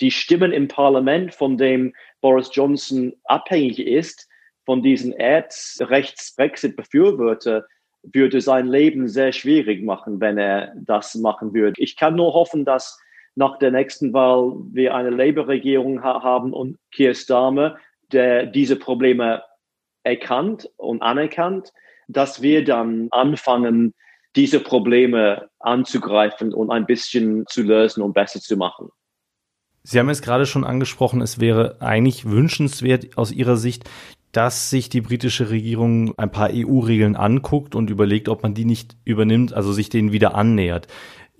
die 0.00 0.10
Stimmen 0.10 0.52
im 0.52 0.68
Parlament, 0.68 1.34
von 1.34 1.56
dem 1.56 1.94
Boris 2.20 2.50
Johnson 2.52 3.14
abhängig 3.24 3.80
ist, 3.80 4.28
von 4.64 4.82
diesen 4.82 5.12
Erzrechts-Brexit-Befürworter, 5.12 7.66
würde 8.02 8.40
sein 8.40 8.68
Leben 8.68 9.08
sehr 9.08 9.32
schwierig 9.32 9.82
machen, 9.82 10.20
wenn 10.20 10.38
er 10.38 10.72
das 10.76 11.16
machen 11.16 11.52
würde. 11.52 11.82
Ich 11.82 11.96
kann 11.96 12.14
nur 12.14 12.32
hoffen, 12.32 12.64
dass 12.64 13.00
nach 13.34 13.58
der 13.58 13.72
nächsten 13.72 14.12
Wahl 14.12 14.52
wir 14.72 14.94
eine 14.94 15.10
Labour-Regierung 15.10 16.00
ha 16.02 16.22
haben 16.22 16.52
und 16.52 16.78
Keir 16.94 17.14
Starmer, 17.14 17.76
der 18.12 18.46
diese 18.46 18.76
Probleme 18.76 19.42
erkannt 20.04 20.70
und 20.76 21.02
anerkannt, 21.02 21.72
dass 22.08 22.42
wir 22.42 22.64
dann 22.64 23.08
anfangen, 23.10 23.94
diese 24.36 24.60
Probleme 24.60 25.48
anzugreifen 25.58 26.52
und 26.52 26.70
ein 26.70 26.86
bisschen 26.86 27.44
zu 27.46 27.62
lösen 27.62 28.02
und 28.02 28.12
besser 28.12 28.40
zu 28.40 28.56
machen. 28.56 28.88
Sie 29.82 29.98
haben 29.98 30.08
es 30.10 30.22
gerade 30.22 30.46
schon 30.46 30.64
angesprochen, 30.64 31.22
es 31.22 31.40
wäre 31.40 31.80
eigentlich 31.80 32.26
wünschenswert 32.26 33.16
aus 33.16 33.32
Ihrer 33.32 33.56
Sicht, 33.56 33.88
dass 34.32 34.68
sich 34.68 34.90
die 34.90 35.00
britische 35.00 35.48
Regierung 35.50 36.12
ein 36.18 36.30
paar 36.30 36.50
EU-Regeln 36.52 37.16
anguckt 37.16 37.74
und 37.74 37.88
überlegt, 37.88 38.28
ob 38.28 38.42
man 38.42 38.52
die 38.52 38.66
nicht 38.66 38.96
übernimmt, 39.04 39.54
also 39.54 39.72
sich 39.72 39.88
denen 39.88 40.12
wieder 40.12 40.34
annähert. 40.34 40.88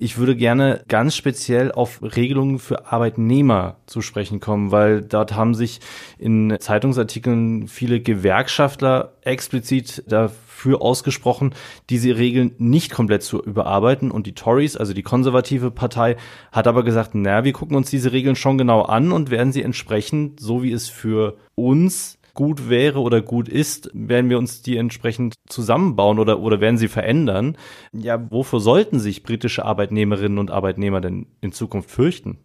Ich 0.01 0.17
würde 0.17 0.37
gerne 0.37 0.85
ganz 0.87 1.17
speziell 1.17 1.73
auf 1.73 2.01
Regelungen 2.03 2.61
für 2.61 2.93
Arbeitnehmer 2.93 3.79
zu 3.87 4.01
sprechen 4.01 4.39
kommen, 4.39 4.71
weil 4.71 5.03
dort 5.03 5.35
haben 5.35 5.57
sich 5.57 5.81
in 6.19 6.57
Zeitungsartikeln 6.61 7.67
viele 7.67 7.99
Gewerkschaftler 7.99 9.15
explizit 9.23 10.05
dafür 10.07 10.83
ausgesprochen, 10.83 11.53
diese 11.91 12.17
Regeln 12.17 12.55
nicht 12.59 12.93
komplett 12.93 13.25
zu 13.25 13.43
überarbeiten. 13.43 14.13
Und 14.13 14.29
die 14.29 14.37
Tories, 14.37 14.77
also 14.77 14.95
die 14.95 15.03
konservative 15.03 15.73
Partei, 15.73 16.17
hat 16.53 16.69
aber 16.69 16.85
gesagt, 16.85 17.11
na, 17.15 17.43
wir 17.43 17.53
gucken 17.53 17.77
uns 17.77 17.91
diese 17.91 18.13
Regeln 18.13 18.37
schon 18.37 18.57
genau 18.57 18.83
an 18.83 19.11
und 19.11 19.31
werden 19.31 19.51
sie 19.51 19.65
entsprechend, 19.65 20.39
so 20.39 20.63
wie 20.63 20.71
es 20.71 20.89
für 20.89 21.39
uns 21.57 22.18
gut 22.39 22.71
wäre 22.71 23.01
oder 23.01 23.21
gut 23.21 23.49
ist, 23.49 23.91
werden 23.95 24.31
wir 24.31 24.39
uns 24.39 24.63
die 24.63 24.77
entsprechend 24.77 25.35
zusammenbauen 25.49 26.21
oder, 26.21 26.39
oder 26.39 26.61
werden 26.61 26.79
sie 26.79 26.87
verändern. 26.87 27.57
Ja, 27.93 28.31
wofür 28.31 28.61
sollten 28.61 29.01
sich 29.01 29.25
britische 29.25 29.65
Arbeitnehmerinnen 29.65 30.39
und 30.39 30.53
Arbeitnehmer 30.53 31.01
denn 31.01 31.27
in 31.41 31.51
Zukunft 31.51 31.91
fürchten? 31.91 32.39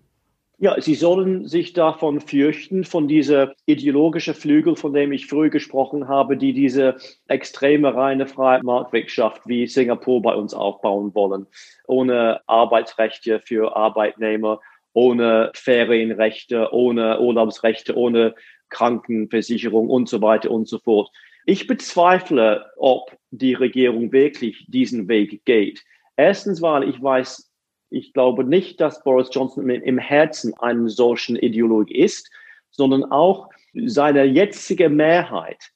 Ja, 0.57 0.81
sie 0.81 0.95
sollen 0.95 1.47
sich 1.47 1.73
davon 1.73 2.21
fürchten, 2.21 2.85
von 2.85 3.07
dieser 3.07 3.53
ideologischen 3.67 4.33
Flügel, 4.33 4.75
von 4.75 4.93
dem 4.93 5.11
ich 5.11 5.27
früher 5.27 5.51
gesprochen 5.51 6.07
habe, 6.07 6.37
die 6.37 6.53
diese 6.53 6.95
extreme 7.27 7.93
reine 7.93 8.25
freie 8.25 8.63
Marktwirtschaft 8.63 9.47
wie 9.47 9.67
Singapur 9.67 10.23
bei 10.23 10.33
uns 10.33 10.55
aufbauen 10.55 11.13
wollen, 11.13 11.45
ohne 11.85 12.41
Arbeitsrechte 12.47 13.41
für 13.41 13.75
Arbeitnehmer, 13.75 14.59
ohne 14.93 15.51
Ferienrechte, 15.53 16.69
ohne 16.71 17.19
Urlaubsrechte, 17.19 17.95
ohne 17.95 18.33
Krankenversicherung 18.73 19.89
und 19.89 20.09
so 20.09 20.21
weiter 20.21 20.51
und 20.51 20.67
so 20.67 20.79
fort. 20.79 21.09
Ich 21.45 21.67
bezweifle, 21.67 22.65
ob 22.77 23.15
die 23.31 23.53
Regierung 23.53 24.11
wirklich 24.11 24.65
diesen 24.67 25.07
Weg 25.07 25.45
geht. 25.45 25.83
Erstens, 26.17 26.61
weil 26.61 26.89
ich 26.89 27.01
weiß, 27.01 27.51
ich 27.89 28.13
glaube 28.13 28.43
nicht, 28.43 28.81
dass 28.81 29.03
Boris 29.03 29.29
Johnson 29.31 29.69
im 29.69 29.97
Herzen 29.97 30.53
eine 30.55 30.89
solchen 30.89 31.35
Ideologie 31.35 31.95
ist, 31.95 32.29
sondern 32.71 33.03
auch 33.05 33.49
seine 33.73 34.23
jetzige 34.25 34.89
Mehrheit 34.89 35.71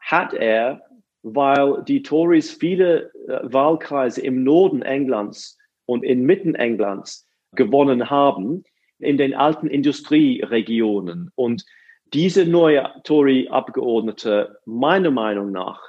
hat 0.00 0.34
er, 0.34 0.82
weil 1.22 1.82
die 1.86 2.02
Tories 2.02 2.50
viele 2.50 3.12
äh, 3.28 3.40
Wahlkreise 3.42 4.20
im 4.20 4.42
Norden 4.42 4.82
Englands 4.82 5.56
und 5.86 6.04
in 6.04 6.24
Mitten 6.24 6.54
Englands 6.56 7.28
gewonnen 7.52 8.10
haben, 8.10 8.64
in 8.98 9.18
den 9.18 9.34
alten 9.34 9.68
Industrieregionen. 9.68 11.30
Und 11.34 11.64
diese 12.12 12.44
neue 12.44 12.90
Tory-Abgeordnete, 13.04 14.58
meiner 14.64 15.10
Meinung 15.10 15.50
nach, 15.52 15.80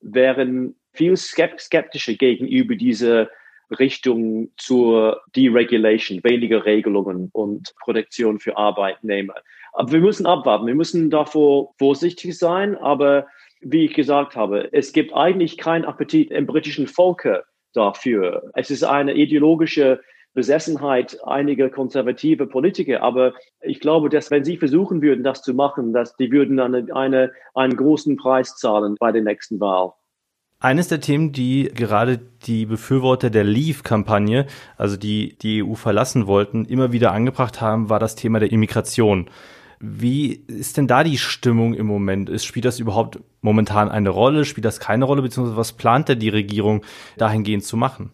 wären 0.00 0.74
viel 0.92 1.16
skeptischer 1.16 2.14
gegenüber 2.14 2.74
dieser 2.74 3.28
Richtung 3.78 4.50
zur 4.56 5.20
Deregulation, 5.36 6.24
weniger 6.24 6.64
Regelungen 6.64 7.28
und 7.32 7.74
Protektion 7.80 8.40
für 8.40 8.56
Arbeitnehmer. 8.56 9.34
Aber 9.72 9.92
wir 9.92 10.00
müssen 10.00 10.26
abwarten. 10.26 10.66
Wir 10.66 10.74
müssen 10.74 11.10
davor 11.10 11.74
vorsichtig 11.78 12.36
sein. 12.38 12.76
Aber 12.76 13.26
wie 13.60 13.84
ich 13.84 13.94
gesagt 13.94 14.36
habe, 14.36 14.68
es 14.72 14.92
gibt 14.92 15.12
eigentlich 15.14 15.58
keinen 15.58 15.84
Appetit 15.84 16.30
im 16.30 16.46
britischen 16.46 16.86
Volke 16.86 17.44
dafür. 17.74 18.50
Es 18.54 18.70
ist 18.70 18.84
eine 18.84 19.14
ideologische 19.14 20.00
Besessenheit 20.38 21.18
einiger 21.26 21.68
konservative 21.68 22.46
Politiker. 22.46 23.02
Aber 23.02 23.32
ich 23.60 23.80
glaube, 23.80 24.08
dass 24.08 24.30
wenn 24.30 24.44
sie 24.44 24.56
versuchen 24.56 25.02
würden, 25.02 25.24
das 25.24 25.42
zu 25.42 25.52
machen, 25.52 25.92
dass 25.92 26.14
die 26.14 26.30
würden 26.30 26.60
eine, 26.60 26.86
eine, 26.94 27.32
einen 27.54 27.76
großen 27.76 28.16
Preis 28.16 28.54
zahlen 28.54 28.94
bei 29.00 29.10
der 29.10 29.22
nächsten 29.22 29.58
Wahl. 29.58 29.94
Eines 30.60 30.86
der 30.86 31.00
Themen, 31.00 31.32
die 31.32 31.72
gerade 31.74 32.20
die 32.46 32.66
Befürworter 32.66 33.30
der 33.30 33.42
Leave-Kampagne, 33.42 34.46
also 34.76 34.96
die 34.96 35.36
die 35.38 35.64
EU 35.64 35.74
verlassen 35.74 36.28
wollten, 36.28 36.66
immer 36.66 36.92
wieder 36.92 37.10
angebracht 37.10 37.60
haben, 37.60 37.90
war 37.90 37.98
das 37.98 38.14
Thema 38.14 38.38
der 38.38 38.52
Immigration. 38.52 39.28
Wie 39.80 40.44
ist 40.46 40.76
denn 40.76 40.86
da 40.86 41.02
die 41.02 41.18
Stimmung 41.18 41.74
im 41.74 41.86
Moment? 41.86 42.30
Spielt 42.40 42.64
das 42.64 42.78
überhaupt 42.78 43.18
momentan 43.40 43.88
eine 43.88 44.10
Rolle? 44.10 44.44
Spielt 44.44 44.64
das 44.64 44.78
keine 44.78 45.04
Rolle? 45.04 45.22
Beziehungsweise 45.22 45.56
was 45.56 45.72
plant 45.72 46.08
denn 46.08 46.20
die 46.20 46.28
Regierung 46.28 46.84
dahingehend 47.16 47.64
zu 47.64 47.76
machen? 47.76 48.12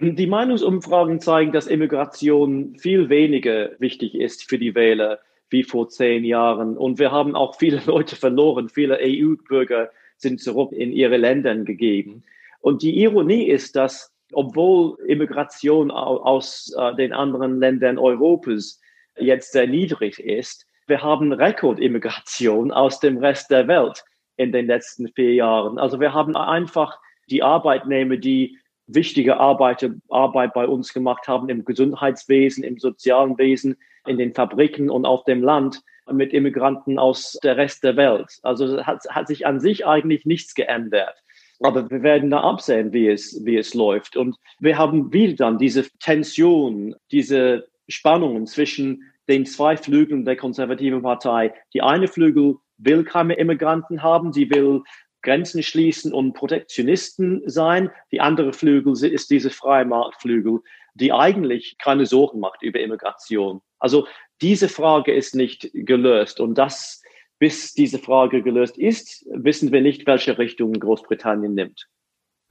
Die 0.00 0.26
Meinungsumfragen 0.26 1.20
zeigen, 1.20 1.52
dass 1.52 1.66
Immigration 1.66 2.76
viel 2.78 3.08
weniger 3.08 3.70
wichtig 3.80 4.14
ist 4.14 4.48
für 4.48 4.58
die 4.58 4.74
Wähler 4.74 5.18
wie 5.50 5.64
vor 5.64 5.88
zehn 5.88 6.24
Jahren. 6.24 6.76
Und 6.76 6.98
wir 6.98 7.10
haben 7.10 7.34
auch 7.34 7.56
viele 7.56 7.82
Leute 7.86 8.14
verloren. 8.14 8.68
Viele 8.68 8.98
EU-Bürger 9.00 9.90
sind 10.16 10.40
zurück 10.40 10.72
in 10.72 10.92
ihre 10.92 11.16
Länder 11.16 11.54
gegeben. 11.56 12.22
Und 12.60 12.82
die 12.82 13.00
Ironie 13.00 13.48
ist, 13.48 13.76
dass 13.76 14.12
obwohl 14.32 14.98
Immigration 15.06 15.90
aus 15.90 16.72
äh, 16.76 16.94
den 16.96 17.12
anderen 17.12 17.60
Ländern 17.60 17.98
Europas 17.98 18.80
jetzt 19.16 19.52
sehr 19.52 19.66
niedrig 19.66 20.18
ist, 20.20 20.66
wir 20.86 21.02
haben 21.02 21.32
Rekordimmigration 21.32 22.70
aus 22.70 23.00
dem 23.00 23.18
Rest 23.18 23.50
der 23.50 23.68
Welt 23.68 24.04
in 24.36 24.52
den 24.52 24.66
letzten 24.66 25.08
vier 25.08 25.34
Jahren. 25.34 25.78
Also 25.78 26.00
wir 26.00 26.14
haben 26.14 26.36
einfach 26.36 26.98
die 27.30 27.42
Arbeitnehmer, 27.42 28.16
die 28.16 28.58
wichtige 28.88 29.36
Arbeit, 29.36 29.88
Arbeit 30.08 30.54
bei 30.54 30.66
uns 30.66 30.92
gemacht 30.92 31.28
haben 31.28 31.48
im 31.48 31.64
Gesundheitswesen, 31.64 32.64
im 32.64 32.78
sozialen 32.78 33.38
Wesen, 33.38 33.76
in 34.06 34.18
den 34.18 34.34
Fabriken 34.34 34.90
und 34.90 35.04
auf 35.04 35.24
dem 35.24 35.42
Land 35.42 35.82
mit 36.10 36.32
Immigranten 36.32 36.98
aus 36.98 37.38
der 37.42 37.56
Rest 37.56 37.84
der 37.84 37.96
Welt. 37.96 38.38
Also 38.42 38.84
hat, 38.84 39.04
hat 39.10 39.28
sich 39.28 39.46
an 39.46 39.60
sich 39.60 39.86
eigentlich 39.86 40.24
nichts 40.24 40.54
geändert. 40.54 41.22
Aber 41.60 41.90
wir 41.90 42.02
werden 42.02 42.30
da 42.30 42.40
absehen, 42.40 42.92
wie 42.92 43.08
es, 43.08 43.44
wie 43.44 43.56
es 43.56 43.74
läuft. 43.74 44.16
Und 44.16 44.36
wir 44.60 44.78
haben 44.78 45.12
wieder 45.12 45.34
dann 45.34 45.58
diese 45.58 45.84
Tension, 45.98 46.94
diese 47.10 47.68
Spannungen 47.88 48.46
zwischen 48.46 49.02
den 49.28 49.44
zwei 49.44 49.76
Flügeln 49.76 50.24
der 50.24 50.36
konservativen 50.36 51.02
Partei. 51.02 51.52
Die 51.74 51.82
eine 51.82 52.08
Flügel 52.08 52.56
will 52.78 53.04
keine 53.04 53.34
Immigranten 53.34 54.02
haben, 54.02 54.32
sie 54.32 54.48
will 54.50 54.82
Grenzen 55.22 55.62
schließen 55.62 56.12
und 56.12 56.32
Protektionisten 56.32 57.42
sein. 57.46 57.90
Die 58.12 58.20
andere 58.20 58.52
Flügel 58.52 58.92
ist 59.04 59.30
diese 59.30 59.50
freie 59.50 59.84
Marktflügel, 59.84 60.60
die 60.94 61.12
eigentlich 61.12 61.76
keine 61.78 62.06
Sorgen 62.06 62.40
macht 62.40 62.62
über 62.62 62.80
Immigration. 62.80 63.60
Also 63.78 64.06
diese 64.40 64.68
Frage 64.68 65.12
ist 65.12 65.34
nicht 65.34 65.70
gelöst 65.72 66.40
und 66.40 66.56
das, 66.56 67.02
bis 67.38 67.72
diese 67.72 67.98
Frage 67.98 68.42
gelöst 68.42 68.78
ist, 68.78 69.24
wissen 69.32 69.72
wir 69.72 69.80
nicht, 69.80 70.06
welche 70.06 70.38
Richtung 70.38 70.72
Großbritannien 70.72 71.54
nimmt. 71.54 71.88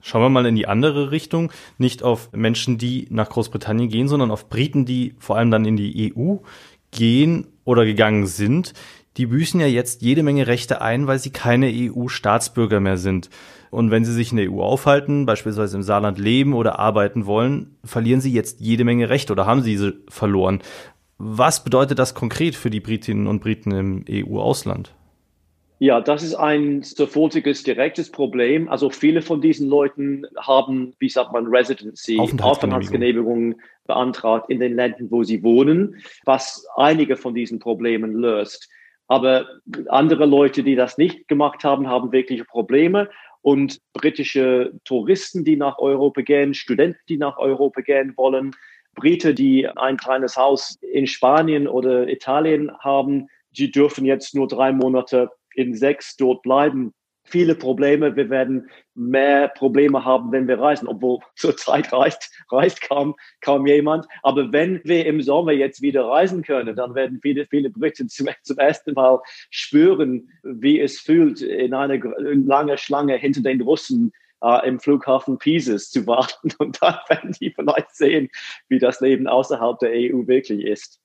Schauen 0.02 0.22
wir 0.22 0.28
mal 0.28 0.46
in 0.46 0.54
die 0.54 0.68
andere 0.68 1.10
Richtung, 1.10 1.52
nicht 1.76 2.02
auf 2.02 2.30
Menschen, 2.32 2.78
die 2.78 3.08
nach 3.10 3.28
Großbritannien 3.28 3.88
gehen, 3.88 4.08
sondern 4.08 4.30
auf 4.30 4.48
Briten, 4.48 4.86
die 4.86 5.14
vor 5.18 5.36
allem 5.36 5.50
dann 5.50 5.64
in 5.64 5.76
die 5.76 6.14
EU 6.14 6.36
gehen 6.90 7.48
oder 7.64 7.84
gegangen 7.84 8.26
sind 8.26 8.72
die 9.18 9.26
büßen 9.26 9.60
ja 9.60 9.66
jetzt 9.66 10.00
jede 10.00 10.22
Menge 10.22 10.46
Rechte 10.46 10.80
ein, 10.80 11.06
weil 11.08 11.18
sie 11.18 11.30
keine 11.30 11.66
EU-Staatsbürger 11.66 12.78
mehr 12.78 12.96
sind. 12.96 13.28
Und 13.70 13.90
wenn 13.90 14.04
sie 14.04 14.12
sich 14.12 14.30
in 14.30 14.38
der 14.38 14.50
EU 14.50 14.62
aufhalten, 14.62 15.26
beispielsweise 15.26 15.76
im 15.76 15.82
Saarland 15.82 16.18
leben 16.18 16.54
oder 16.54 16.78
arbeiten 16.78 17.26
wollen, 17.26 17.76
verlieren 17.84 18.20
sie 18.20 18.32
jetzt 18.32 18.60
jede 18.60 18.84
Menge 18.84 19.10
Rechte 19.10 19.32
oder 19.32 19.44
haben 19.44 19.62
sie 19.62 19.72
diese 19.72 19.96
verloren. 20.08 20.62
Was 21.18 21.64
bedeutet 21.64 21.98
das 21.98 22.14
konkret 22.14 22.54
für 22.54 22.70
die 22.70 22.80
Britinnen 22.80 23.26
und 23.26 23.40
Briten 23.40 23.72
im 23.72 24.04
EU-Ausland? 24.08 24.94
Ja, 25.80 26.00
das 26.00 26.22
ist 26.22 26.34
ein 26.34 26.82
sofortiges, 26.82 27.62
direktes 27.62 28.10
Problem. 28.10 28.68
Also 28.68 28.90
viele 28.90 29.22
von 29.22 29.40
diesen 29.40 29.68
Leuten 29.68 30.26
haben, 30.36 30.94
wie 30.98 31.08
sagt 31.08 31.32
man, 31.32 31.46
Residency, 31.46 32.18
Aufenthaltsgenehmigungen 32.18 33.60
beantragt 33.86 34.50
in 34.50 34.58
den 34.58 34.74
Ländern, 34.74 35.10
wo 35.10 35.22
sie 35.22 35.42
wohnen, 35.42 35.96
was 36.24 36.66
einige 36.76 37.16
von 37.16 37.34
diesen 37.34 37.58
Problemen 37.60 38.14
löst. 38.14 38.68
Aber 39.08 39.48
andere 39.88 40.26
Leute, 40.26 40.62
die 40.62 40.76
das 40.76 40.98
nicht 40.98 41.28
gemacht 41.28 41.64
haben, 41.64 41.88
haben 41.88 42.12
wirkliche 42.12 42.44
Probleme. 42.44 43.08
Und 43.40 43.80
britische 43.94 44.72
Touristen, 44.84 45.44
die 45.44 45.56
nach 45.56 45.78
Europa 45.78 46.20
gehen, 46.20 46.54
Studenten, 46.54 47.00
die 47.08 47.16
nach 47.16 47.38
Europa 47.38 47.80
gehen 47.80 48.12
wollen, 48.16 48.54
Briten, 48.94 49.34
die 49.34 49.66
ein 49.66 49.96
kleines 49.96 50.36
Haus 50.36 50.76
in 50.82 51.06
Spanien 51.06 51.68
oder 51.68 52.08
Italien 52.08 52.70
haben, 52.80 53.28
die 53.50 53.70
dürfen 53.70 54.04
jetzt 54.04 54.34
nur 54.34 54.48
drei 54.48 54.72
Monate 54.72 55.30
in 55.54 55.74
sechs 55.74 56.16
dort 56.16 56.42
bleiben 56.42 56.92
viele 57.28 57.54
Probleme. 57.54 58.16
Wir 58.16 58.30
werden 58.30 58.70
mehr 58.94 59.48
Probleme 59.48 60.04
haben, 60.04 60.32
wenn 60.32 60.48
wir 60.48 60.58
reisen, 60.58 60.88
obwohl 60.88 61.20
zurzeit 61.36 61.92
reist, 61.92 62.30
reist 62.50 62.80
kaum, 62.82 63.14
kaum 63.40 63.66
jemand. 63.66 64.06
Aber 64.22 64.52
wenn 64.52 64.80
wir 64.84 65.06
im 65.06 65.22
Sommer 65.22 65.52
jetzt 65.52 65.82
wieder 65.82 66.06
reisen 66.06 66.42
können, 66.42 66.74
dann 66.74 66.94
werden 66.94 67.20
viele, 67.22 67.46
viele 67.46 67.70
Briten 67.70 68.08
zum, 68.08 68.28
zum 68.42 68.58
ersten 68.58 68.94
Mal 68.94 69.20
spüren, 69.50 70.28
wie 70.42 70.80
es 70.80 71.00
fühlt, 71.00 71.40
in 71.40 71.74
einer 71.74 71.98
langen 71.98 72.78
Schlange 72.78 73.16
hinter 73.16 73.42
den 73.42 73.60
Russen 73.60 74.12
äh, 74.42 74.68
im 74.68 74.80
Flughafen 74.80 75.38
Pieces 75.38 75.90
zu 75.90 76.06
warten. 76.06 76.52
Und 76.58 76.78
dann 76.80 76.96
werden 77.08 77.36
die 77.40 77.50
vielleicht 77.50 77.94
sehen, 77.94 78.28
wie 78.68 78.78
das 78.78 79.00
Leben 79.00 79.26
außerhalb 79.26 79.78
der 79.78 79.90
EU 79.90 80.26
wirklich 80.26 80.64
ist. 80.64 81.00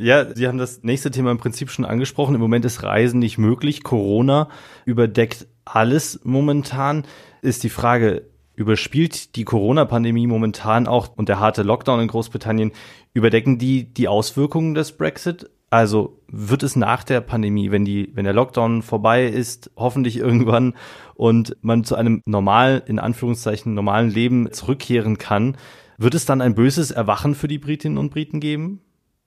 Ja, 0.00 0.32
Sie 0.32 0.46
haben 0.46 0.58
das 0.58 0.84
nächste 0.84 1.10
Thema 1.10 1.32
im 1.32 1.38
Prinzip 1.38 1.70
schon 1.70 1.84
angesprochen. 1.84 2.36
Im 2.36 2.40
Moment 2.40 2.64
ist 2.64 2.84
Reisen 2.84 3.18
nicht 3.18 3.36
möglich. 3.36 3.82
Corona 3.82 4.48
überdeckt 4.84 5.48
alles 5.74 6.20
momentan. 6.24 7.04
Ist 7.42 7.64
die 7.64 7.68
Frage, 7.68 8.28
überspielt 8.54 9.36
die 9.36 9.44
Corona-Pandemie 9.44 10.26
momentan 10.26 10.86
auch 10.86 11.16
und 11.16 11.28
der 11.28 11.38
harte 11.38 11.62
Lockdown 11.62 12.00
in 12.00 12.08
Großbritannien, 12.08 12.72
überdecken 13.14 13.58
die 13.58 13.84
die 13.84 14.08
Auswirkungen 14.08 14.74
des 14.74 14.92
Brexit? 14.92 15.50
Also 15.70 16.22
wird 16.28 16.62
es 16.62 16.76
nach 16.76 17.04
der 17.04 17.20
Pandemie, 17.20 17.70
wenn 17.70 17.84
die, 17.84 18.10
wenn 18.14 18.24
der 18.24 18.32
Lockdown 18.32 18.82
vorbei 18.82 19.26
ist, 19.26 19.70
hoffentlich 19.76 20.16
irgendwann 20.16 20.74
und 21.14 21.56
man 21.60 21.84
zu 21.84 21.94
einem 21.94 22.22
normal, 22.24 22.82
in 22.86 22.98
Anführungszeichen, 22.98 23.74
normalen 23.74 24.10
Leben 24.10 24.50
zurückkehren 24.50 25.18
kann, 25.18 25.56
wird 25.98 26.14
es 26.14 26.24
dann 26.24 26.40
ein 26.40 26.54
böses 26.54 26.90
Erwachen 26.90 27.34
für 27.34 27.48
die 27.48 27.58
Britinnen 27.58 27.98
und 27.98 28.10
Briten 28.10 28.40
geben? 28.40 28.80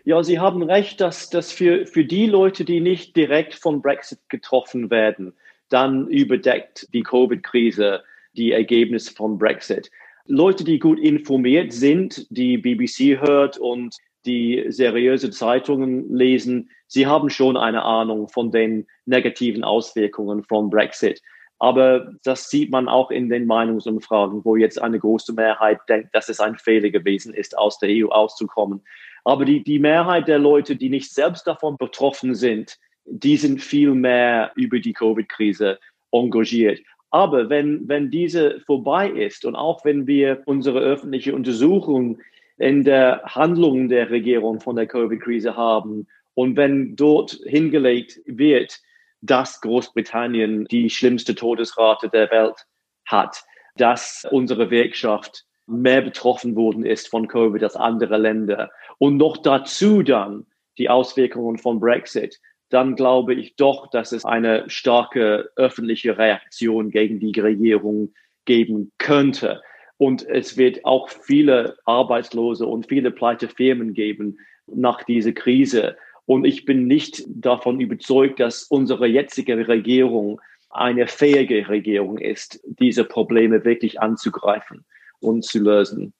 Ja, 0.03 0.23
Sie 0.23 0.39
haben 0.39 0.63
recht, 0.63 0.99
dass 0.99 1.29
das 1.29 1.51
für, 1.51 1.85
für 1.85 2.05
die 2.05 2.25
Leute, 2.25 2.65
die 2.65 2.81
nicht 2.81 3.15
direkt 3.15 3.53
vom 3.53 3.81
Brexit 3.81 4.19
getroffen 4.29 4.89
werden, 4.89 5.33
dann 5.71 6.07
überdeckt 6.07 6.87
die 6.93 7.03
Covid-Krise 7.03 8.03
die 8.33 8.51
Ergebnisse 8.51 9.13
von 9.13 9.37
Brexit. 9.37 9.91
Leute, 10.25 10.63
die 10.63 10.79
gut 10.79 10.99
informiert 10.99 11.73
sind, 11.73 12.27
die 12.29 12.57
BBC 12.57 13.19
hört 13.19 13.57
und 13.57 13.95
die 14.25 14.65
seriöse 14.67 15.31
Zeitungen 15.31 16.13
lesen, 16.13 16.69
sie 16.87 17.07
haben 17.07 17.29
schon 17.29 17.57
eine 17.57 17.83
Ahnung 17.83 18.27
von 18.29 18.51
den 18.51 18.87
negativen 19.05 19.63
Auswirkungen 19.63 20.43
von 20.43 20.69
Brexit. 20.69 21.21
Aber 21.57 22.11
das 22.23 22.49
sieht 22.49 22.71
man 22.71 22.87
auch 22.87 23.11
in 23.11 23.29
den 23.29 23.45
Meinungsumfragen, 23.45 24.43
wo 24.45 24.55
jetzt 24.55 24.81
eine 24.81 24.99
große 24.99 25.33
Mehrheit 25.33 25.79
denkt, 25.89 26.13
dass 26.13 26.29
es 26.29 26.39
ein 26.39 26.57
Fehler 26.57 26.89
gewesen 26.89 27.33
ist, 27.33 27.57
aus 27.57 27.77
der 27.79 27.89
EU 27.91 28.07
auszukommen. 28.07 28.81
Aber 29.23 29.45
die, 29.45 29.63
die 29.63 29.79
Mehrheit 29.79 30.27
der 30.27 30.39
Leute, 30.39 30.75
die 30.75 30.89
nicht 30.89 31.13
selbst 31.13 31.45
davon 31.45 31.77
betroffen 31.77 32.33
sind, 32.33 32.79
die 33.11 33.37
sind 33.37 33.61
viel 33.61 33.93
mehr 33.93 34.51
über 34.55 34.79
die 34.79 34.93
Covid-Krise 34.93 35.79
engagiert. 36.11 36.79
Aber 37.09 37.49
wenn, 37.49 37.87
wenn 37.89 38.09
diese 38.09 38.61
vorbei 38.61 39.09
ist 39.09 39.45
und 39.45 39.55
auch 39.55 39.83
wenn 39.83 40.07
wir 40.07 40.41
unsere 40.45 40.79
öffentliche 40.79 41.35
Untersuchung 41.35 42.19
in 42.57 42.83
der 42.83 43.21
Handlung 43.25 43.89
der 43.89 44.09
Regierung 44.09 44.61
von 44.61 44.77
der 44.77 44.87
Covid-Krise 44.87 45.57
haben 45.57 46.07
und 46.35 46.55
wenn 46.55 46.95
dort 46.95 47.39
hingelegt 47.45 48.21
wird, 48.25 48.79
dass 49.21 49.59
Großbritannien 49.61 50.65
die 50.65 50.89
schlimmste 50.89 51.35
Todesrate 51.35 52.09
der 52.09 52.31
Welt 52.31 52.65
hat, 53.05 53.43
dass 53.75 54.25
unsere 54.31 54.71
Wirtschaft 54.71 55.45
mehr 55.67 56.01
betroffen 56.01 56.55
worden 56.55 56.85
ist 56.85 57.09
von 57.09 57.27
Covid 57.27 57.63
als 57.63 57.75
andere 57.75 58.17
Länder 58.17 58.71
und 58.99 59.17
noch 59.17 59.37
dazu 59.37 60.01
dann 60.01 60.45
die 60.77 60.89
Auswirkungen 60.89 61.57
von 61.57 61.79
Brexit, 61.79 62.39
dann 62.71 62.95
glaube 62.95 63.33
ich 63.33 63.55
doch, 63.55 63.89
dass 63.89 64.11
es 64.13 64.25
eine 64.25 64.69
starke 64.69 65.51
öffentliche 65.55 66.17
Reaktion 66.17 66.89
gegen 66.89 67.19
die 67.19 67.37
Regierung 67.39 68.13
geben 68.45 68.91
könnte. 68.97 69.61
Und 69.97 70.27
es 70.27 70.57
wird 70.57 70.83
auch 70.85 71.09
viele 71.09 71.77
Arbeitslose 71.85 72.65
und 72.65 72.87
viele 72.87 73.11
pleite 73.11 73.49
Firmen 73.49 73.93
geben 73.93 74.39
nach 74.65 75.03
dieser 75.03 75.33
Krise. 75.33 75.97
Und 76.25 76.45
ich 76.45 76.65
bin 76.65 76.87
nicht 76.87 77.23
davon 77.27 77.79
überzeugt, 77.81 78.39
dass 78.39 78.63
unsere 78.63 79.05
jetzige 79.05 79.67
Regierung 79.67 80.39
eine 80.69 81.07
fähige 81.07 81.67
Regierung 81.67 82.17
ist, 82.17 82.61
diese 82.63 83.03
Probleme 83.03 83.65
wirklich 83.65 83.99
anzugreifen 83.99 84.85
und 85.19 85.43
zu 85.43 85.59
lösen. 85.59 86.13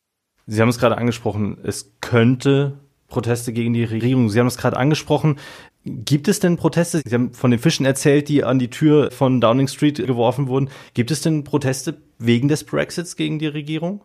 Sie 0.48 0.62
haben 0.62 0.70
es 0.70 0.80
gerade 0.80 0.98
angesprochen, 0.98 1.60
es 1.64 1.96
könnte 2.02 2.78
Proteste 3.12 3.54
gegen 3.54 3.74
die 3.74 3.84
Regierung. 3.84 4.30
Sie 4.30 4.40
haben 4.40 4.48
es 4.48 4.58
gerade 4.58 4.78
angesprochen. 4.78 5.38
Gibt 5.84 6.28
es 6.28 6.40
denn 6.40 6.58
Proteste? 6.58 7.02
Sie 7.04 7.14
haben 7.16 7.34
von 7.34 7.50
den 7.50 7.60
Fischen 7.60 7.86
erzählt, 7.86 8.30
die 8.30 8.44
an 8.44 8.60
die 8.60 8.70
Tür 8.70 9.10
von 9.10 9.42
Downing 9.42 9.68
Street 9.68 9.98
geworfen 9.98 10.48
wurden. 10.48 10.70
Gibt 10.94 11.10
es 11.10 11.22
denn 11.22 11.44
Proteste 11.44 11.98
wegen 12.20 12.48
des 12.48 12.64
Brexits 12.64 13.16
gegen 13.16 13.40
die 13.40 13.48
Regierung? 13.48 14.02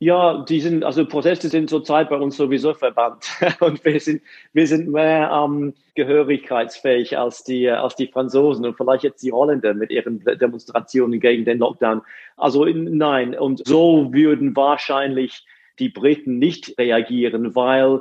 Ja, 0.00 0.44
die 0.44 0.60
sind, 0.60 0.84
also 0.84 1.06
Proteste 1.06 1.48
sind 1.48 1.70
zurzeit 1.70 2.10
bei 2.10 2.16
uns 2.16 2.36
sowieso 2.36 2.74
verbannt. 2.74 3.24
Und 3.60 3.82
wir 3.86 3.98
sind, 4.00 4.20
wir 4.52 4.66
sind 4.66 4.88
mehr 4.88 5.30
ähm, 5.32 5.72
gehörigkeitsfähig 5.94 7.16
als 7.16 7.42
die, 7.42 7.70
als 7.70 7.96
die 7.96 8.08
Franzosen 8.08 8.66
und 8.66 8.76
vielleicht 8.76 9.04
jetzt 9.04 9.22
die 9.22 9.32
Holländer 9.32 9.72
mit 9.72 9.90
ihren 9.90 10.22
Demonstrationen 10.24 11.20
gegen 11.20 11.46
den 11.46 11.58
Lockdown. 11.58 12.02
Also 12.36 12.66
nein. 12.66 13.38
Und 13.38 13.66
so 13.66 14.12
würden 14.12 14.54
wahrscheinlich 14.56 15.46
die 15.78 15.88
Briten 15.88 16.38
nicht 16.38 16.76
reagieren, 16.78 17.54
weil 17.54 18.00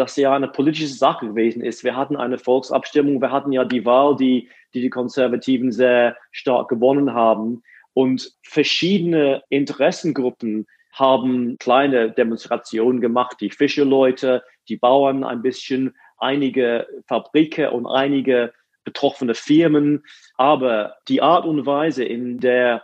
das 0.00 0.16
ja 0.16 0.34
eine 0.34 0.48
politische 0.48 0.88
Sache 0.88 1.28
gewesen 1.28 1.62
ist. 1.62 1.84
Wir 1.84 1.94
hatten 1.94 2.16
eine 2.16 2.38
Volksabstimmung, 2.38 3.20
wir 3.20 3.30
hatten 3.30 3.52
ja 3.52 3.64
die 3.64 3.84
Wahl, 3.84 4.16
die 4.16 4.48
die, 4.74 4.80
die 4.80 4.90
Konservativen 4.90 5.72
sehr 5.72 6.16
stark 6.30 6.68
gewonnen 6.68 7.14
haben. 7.14 7.62
Und 7.92 8.32
verschiedene 8.42 9.42
Interessengruppen 9.48 10.66
haben 10.92 11.56
kleine 11.58 12.10
Demonstrationen 12.10 13.00
gemacht, 13.00 13.36
die 13.40 13.50
Fischerleute, 13.50 14.42
die 14.68 14.76
Bauern 14.76 15.24
ein 15.24 15.42
bisschen, 15.42 15.94
einige 16.18 16.86
Fabriken 17.06 17.68
und 17.68 17.86
einige 17.86 18.52
betroffene 18.84 19.34
Firmen. 19.34 20.04
Aber 20.36 20.96
die 21.08 21.22
Art 21.22 21.44
und 21.44 21.66
Weise, 21.66 22.04
in 22.04 22.38
der 22.38 22.82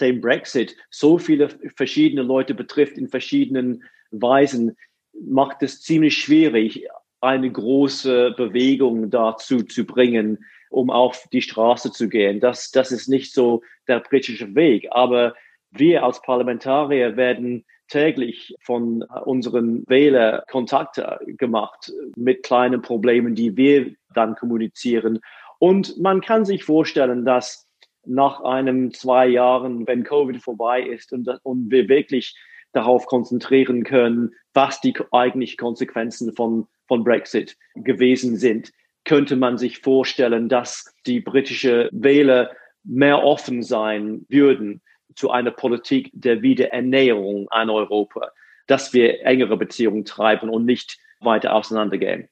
den 0.00 0.20
Brexit 0.20 0.76
so 0.90 1.18
viele 1.18 1.48
verschiedene 1.76 2.22
Leute 2.22 2.54
betrifft, 2.54 2.98
in 2.98 3.08
verschiedenen 3.08 3.84
Weisen, 4.10 4.76
macht 5.20 5.62
es 5.62 5.80
ziemlich 5.82 6.16
schwierig, 6.16 6.86
eine 7.20 7.50
große 7.50 8.34
Bewegung 8.36 9.10
dazu 9.10 9.62
zu 9.62 9.84
bringen, 9.84 10.44
um 10.70 10.90
auf 10.90 11.26
die 11.32 11.42
Straße 11.42 11.92
zu 11.92 12.08
gehen. 12.08 12.40
Das, 12.40 12.70
das 12.70 12.92
ist 12.92 13.08
nicht 13.08 13.32
so 13.32 13.62
der 13.88 14.00
britische 14.00 14.54
Weg. 14.54 14.88
Aber 14.90 15.34
wir 15.70 16.04
als 16.04 16.20
Parlamentarier 16.20 17.16
werden 17.16 17.64
täglich 17.88 18.54
von 18.60 19.02
unseren 19.02 19.84
Wählern 19.88 20.42
Kontakte 20.50 21.18
gemacht 21.26 21.92
mit 22.16 22.42
kleinen 22.42 22.82
Problemen, 22.82 23.34
die 23.34 23.56
wir 23.56 23.94
dann 24.14 24.34
kommunizieren. 24.34 25.20
Und 25.58 25.98
man 25.98 26.20
kann 26.20 26.44
sich 26.44 26.64
vorstellen, 26.64 27.24
dass 27.24 27.68
nach 28.06 28.40
einem 28.42 28.92
zwei 28.92 29.26
Jahren, 29.26 29.86
wenn 29.86 30.04
Covid 30.04 30.42
vorbei 30.42 30.82
ist 30.82 31.12
und, 31.12 31.28
und 31.42 31.70
wir 31.70 31.88
wirklich 31.88 32.36
darauf 32.74 33.06
konzentrieren 33.06 33.84
können, 33.84 34.34
was 34.52 34.80
die 34.80 34.94
eigentlichen 35.12 35.56
Konsequenzen 35.56 36.34
von, 36.34 36.66
von 36.86 37.04
Brexit 37.04 37.56
gewesen 37.74 38.36
sind, 38.36 38.72
könnte 39.04 39.36
man 39.36 39.58
sich 39.58 39.80
vorstellen, 39.80 40.48
dass 40.48 40.92
die 41.06 41.20
britische 41.20 41.88
Wähler 41.92 42.50
mehr 42.84 43.22
offen 43.22 43.62
sein 43.62 44.26
würden 44.28 44.82
zu 45.14 45.30
einer 45.30 45.50
Politik 45.50 46.10
der 46.12 46.42
Wiederernäherung 46.42 47.48
an 47.50 47.70
Europa, 47.70 48.30
dass 48.66 48.92
wir 48.92 49.24
engere 49.24 49.56
Beziehungen 49.56 50.04
treiben 50.04 50.48
und 50.48 50.64
nicht 50.64 50.98
weiter 51.20 51.54
auseinandergehen. 51.54 52.28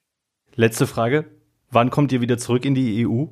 Letzte 0.55 0.87
Frage. 0.87 1.26
Wann 1.70 1.90
kommt 1.90 2.12
ihr 2.12 2.20
wieder 2.20 2.36
zurück 2.36 2.64
in 2.64 2.74
die 2.74 3.07
EU? 3.07 3.26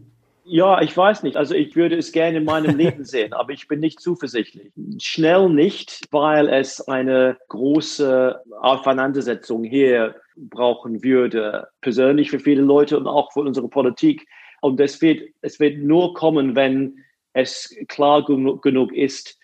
Ja, 0.44 0.80
ich 0.80 0.96
weiß 0.96 1.22
nicht. 1.22 1.36
Also 1.36 1.54
ich 1.54 1.76
würde 1.76 1.96
es 1.96 2.12
gerne 2.12 2.38
in 2.38 2.44
meinem 2.44 2.76
Leben 2.76 3.04
sehen, 3.04 3.32
aber 3.32 3.52
ich 3.52 3.68
bin 3.68 3.80
nicht 3.80 4.00
zuversichtlich. 4.00 4.72
Schnell 4.98 5.48
nicht, 5.48 6.00
weil 6.10 6.48
es 6.48 6.80
eine 6.88 7.36
große 7.48 8.40
Auseinandersetzung 8.60 9.64
hier 9.64 10.16
brauchen 10.36 11.02
würde, 11.04 11.68
persönlich 11.80 12.30
für 12.30 12.40
viele 12.40 12.62
Leute 12.62 12.96
und 12.98 13.06
auch 13.06 13.32
für 13.32 13.40
unsere 13.40 13.68
Politik. 13.68 14.26
Und 14.60 14.80
es 14.80 15.00
wird, 15.00 15.22
es 15.42 15.60
wird 15.60 15.78
nur 15.78 16.14
kommen, 16.14 16.54
wenn 16.54 17.04
es 17.32 17.74
klar 17.88 18.24
genug, 18.24 18.92
ist 18.92 19.38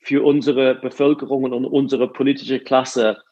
für 0.00 0.24
unsere 0.24 0.74
Bevölkerung 0.74 1.44
und 1.44 1.64
unsere 1.64 2.08
politische 2.08 2.58
Klasse, 2.58 3.22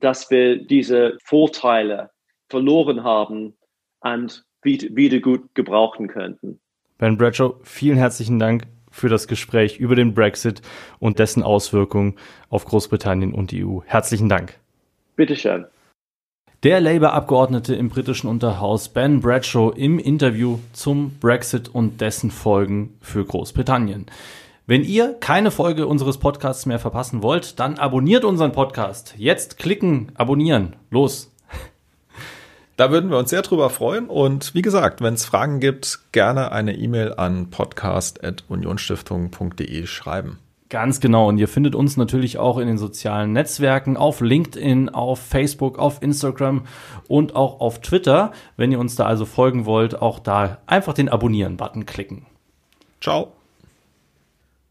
dass 0.00 0.30
wir 0.30 0.64
diese 0.64 1.18
Vorteile 1.24 2.10
verloren 2.48 3.02
haben 3.02 3.56
und 4.00 4.44
wieder 4.64 5.20
gut 5.20 5.54
gebrauchen 5.54 6.08
könnten. 6.08 6.58
Ben 6.98 7.16
Bradshaw, 7.16 7.54
vielen 7.62 7.98
herzlichen 7.98 8.38
Dank 8.38 8.66
für 8.90 9.08
das 9.08 9.26
Gespräch 9.26 9.78
über 9.78 9.96
den 9.96 10.14
Brexit 10.14 10.62
und 11.00 11.18
dessen 11.18 11.42
Auswirkungen 11.42 12.14
auf 12.48 12.64
Großbritannien 12.64 13.34
und 13.34 13.50
die 13.50 13.64
EU. 13.64 13.80
Herzlichen 13.84 14.28
Dank. 14.28 14.58
Bitteschön. 15.16 15.66
Der 16.62 16.80
Labour-Abgeordnete 16.80 17.74
im 17.74 17.90
britischen 17.90 18.26
Unterhaus 18.26 18.88
Ben 18.88 19.20
Bradshaw 19.20 19.70
im 19.76 19.98
Interview 19.98 20.60
zum 20.72 21.18
Brexit 21.20 21.68
und 21.68 22.00
dessen 22.00 22.30
Folgen 22.30 22.94
für 23.02 23.22
Großbritannien. 23.24 24.06
Wenn 24.66 24.82
ihr 24.82 25.14
keine 25.20 25.50
Folge 25.50 25.86
unseres 25.86 26.16
Podcasts 26.16 26.64
mehr 26.64 26.78
verpassen 26.78 27.22
wollt, 27.22 27.60
dann 27.60 27.78
abonniert 27.78 28.24
unseren 28.24 28.52
Podcast. 28.52 29.14
Jetzt 29.18 29.58
klicken, 29.58 30.12
abonnieren. 30.14 30.76
Los. 30.88 31.33
Da 32.76 32.90
würden 32.90 33.10
wir 33.10 33.18
uns 33.18 33.30
sehr 33.30 33.42
drüber 33.42 33.70
freuen. 33.70 34.08
Und 34.08 34.52
wie 34.54 34.62
gesagt, 34.62 35.00
wenn 35.00 35.14
es 35.14 35.24
Fragen 35.24 35.60
gibt, 35.60 36.00
gerne 36.12 36.50
eine 36.50 36.74
E-Mail 36.74 37.14
an 37.14 37.50
podcast.unionstiftung.de 37.50 39.86
schreiben. 39.86 40.40
Ganz 40.70 40.98
genau. 40.98 41.28
Und 41.28 41.38
ihr 41.38 41.46
findet 41.46 41.76
uns 41.76 41.96
natürlich 41.96 42.38
auch 42.38 42.58
in 42.58 42.66
den 42.66 42.78
sozialen 42.78 43.32
Netzwerken, 43.32 43.96
auf 43.96 44.20
LinkedIn, 44.20 44.88
auf 44.88 45.20
Facebook, 45.20 45.78
auf 45.78 46.02
Instagram 46.02 46.66
und 47.06 47.36
auch 47.36 47.60
auf 47.60 47.80
Twitter. 47.80 48.32
Wenn 48.56 48.72
ihr 48.72 48.80
uns 48.80 48.96
da 48.96 49.06
also 49.06 49.24
folgen 49.24 49.66
wollt, 49.66 50.02
auch 50.02 50.18
da 50.18 50.58
einfach 50.66 50.94
den 50.94 51.08
Abonnieren-Button 51.08 51.86
klicken. 51.86 52.26
Ciao. 53.00 53.34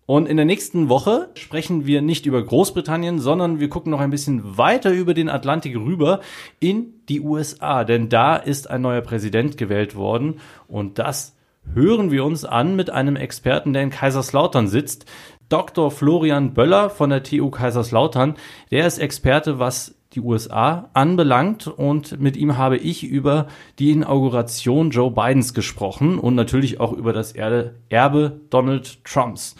Und 0.05 0.27
in 0.27 0.35
der 0.35 0.45
nächsten 0.45 0.89
Woche 0.89 1.29
sprechen 1.35 1.85
wir 1.85 2.01
nicht 2.01 2.25
über 2.25 2.43
Großbritannien, 2.43 3.19
sondern 3.19 3.59
wir 3.59 3.69
gucken 3.69 3.91
noch 3.91 4.01
ein 4.01 4.09
bisschen 4.09 4.57
weiter 4.57 4.91
über 4.91 5.13
den 5.13 5.29
Atlantik 5.29 5.75
rüber 5.75 6.19
in 6.59 6.93
die 7.07 7.21
USA. 7.21 7.85
Denn 7.85 8.09
da 8.09 8.35
ist 8.35 8.69
ein 8.69 8.81
neuer 8.81 9.01
Präsident 9.01 9.57
gewählt 9.57 9.95
worden. 9.95 10.39
Und 10.67 10.99
das 10.99 11.37
hören 11.73 12.11
wir 12.11 12.25
uns 12.25 12.43
an 12.43 12.75
mit 12.75 12.89
einem 12.89 13.15
Experten, 13.15 13.71
der 13.71 13.83
in 13.83 13.91
Kaiserslautern 13.91 14.67
sitzt. 14.67 15.05
Dr. 15.47 15.89
Florian 15.89 16.53
Böller 16.53 16.89
von 16.89 17.09
der 17.09 17.23
TU 17.23 17.49
Kaiserslautern. 17.49 18.35
Der 18.71 18.87
ist 18.87 18.97
Experte, 18.97 19.59
was 19.59 19.95
die 20.13 20.21
USA 20.21 20.89
anbelangt 20.93 21.67
und 21.67 22.19
mit 22.19 22.37
ihm 22.37 22.57
habe 22.57 22.77
ich 22.77 23.03
über 23.03 23.47
die 23.79 23.91
Inauguration 23.91 24.91
Joe 24.91 25.09
Bidens 25.11 25.53
gesprochen 25.53 26.19
und 26.19 26.35
natürlich 26.35 26.79
auch 26.79 26.93
über 26.93 27.13
das 27.13 27.33
Erbe 27.33 28.41
Donald 28.49 29.03
Trumps. 29.03 29.55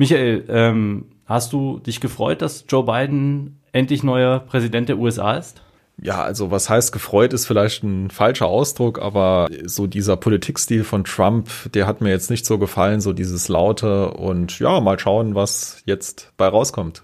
Michael, 0.00 0.46
ähm, 0.48 1.04
hast 1.26 1.52
du 1.52 1.78
dich 1.78 2.00
gefreut, 2.00 2.40
dass 2.40 2.64
Joe 2.66 2.84
Biden 2.84 3.60
endlich 3.72 4.02
neuer 4.02 4.38
Präsident 4.38 4.88
der 4.88 4.96
USA 4.96 5.34
ist? 5.34 5.60
Ja, 6.00 6.22
also 6.22 6.50
was 6.50 6.70
heißt 6.70 6.90
gefreut 6.90 7.34
ist 7.34 7.44
vielleicht 7.44 7.82
ein 7.82 8.08
falscher 8.08 8.46
Ausdruck, 8.46 8.98
aber 8.98 9.48
so 9.66 9.86
dieser 9.86 10.16
Politikstil 10.16 10.84
von 10.84 11.04
Trump, 11.04 11.50
der 11.74 11.86
hat 11.86 12.00
mir 12.00 12.08
jetzt 12.08 12.30
nicht 12.30 12.46
so 12.46 12.56
gefallen, 12.56 13.02
so 13.02 13.12
dieses 13.12 13.48
laute 13.48 14.12
und 14.12 14.58
ja, 14.58 14.80
mal 14.80 14.98
schauen, 14.98 15.34
was 15.34 15.82
jetzt 15.84 16.32
bei 16.38 16.48
rauskommt. 16.48 17.02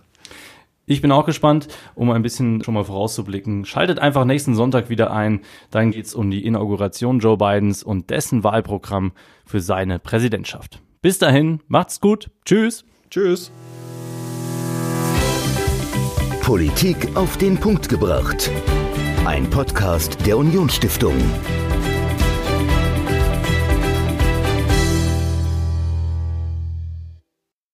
Ich 0.87 1.03
bin 1.03 1.13
auch 1.13 1.27
gespannt, 1.27 1.69
um 1.95 2.11
ein 2.11 2.23
bisschen 2.23 2.65
schon 2.65 2.73
mal 2.73 2.85
vorauszublicken. 2.85 3.67
Schaltet 3.67 3.99
einfach 3.99 4.25
nächsten 4.25 4.55
Sonntag 4.55 4.89
wieder 4.89 5.11
ein. 5.11 5.43
Dann 5.71 5.91
geht's 5.91 6.15
um 6.15 6.31
die 6.31 6.47
Inauguration 6.47 7.19
Joe 7.19 7.37
Bidens 7.37 7.83
und 7.83 8.09
dessen 8.09 8.43
Wahlprogramm 8.43 9.13
für 9.45 9.61
seine 9.61 9.99
Präsidentschaft. 9.99 10.81
Bis 11.07 11.19
dahin, 11.19 11.61
macht's 11.69 12.01
gut. 12.01 12.33
Tschüss. 12.45 12.85
Tschüss. 13.11 13.53
Politik 16.43 16.97
auf 17.15 17.37
den 17.37 17.59
Punkt 17.59 17.89
gebracht. 17.89 18.51
Ein 19.25 19.49
Podcast 19.49 20.27
der 20.27 20.37
Unionsstiftung. 20.37 21.15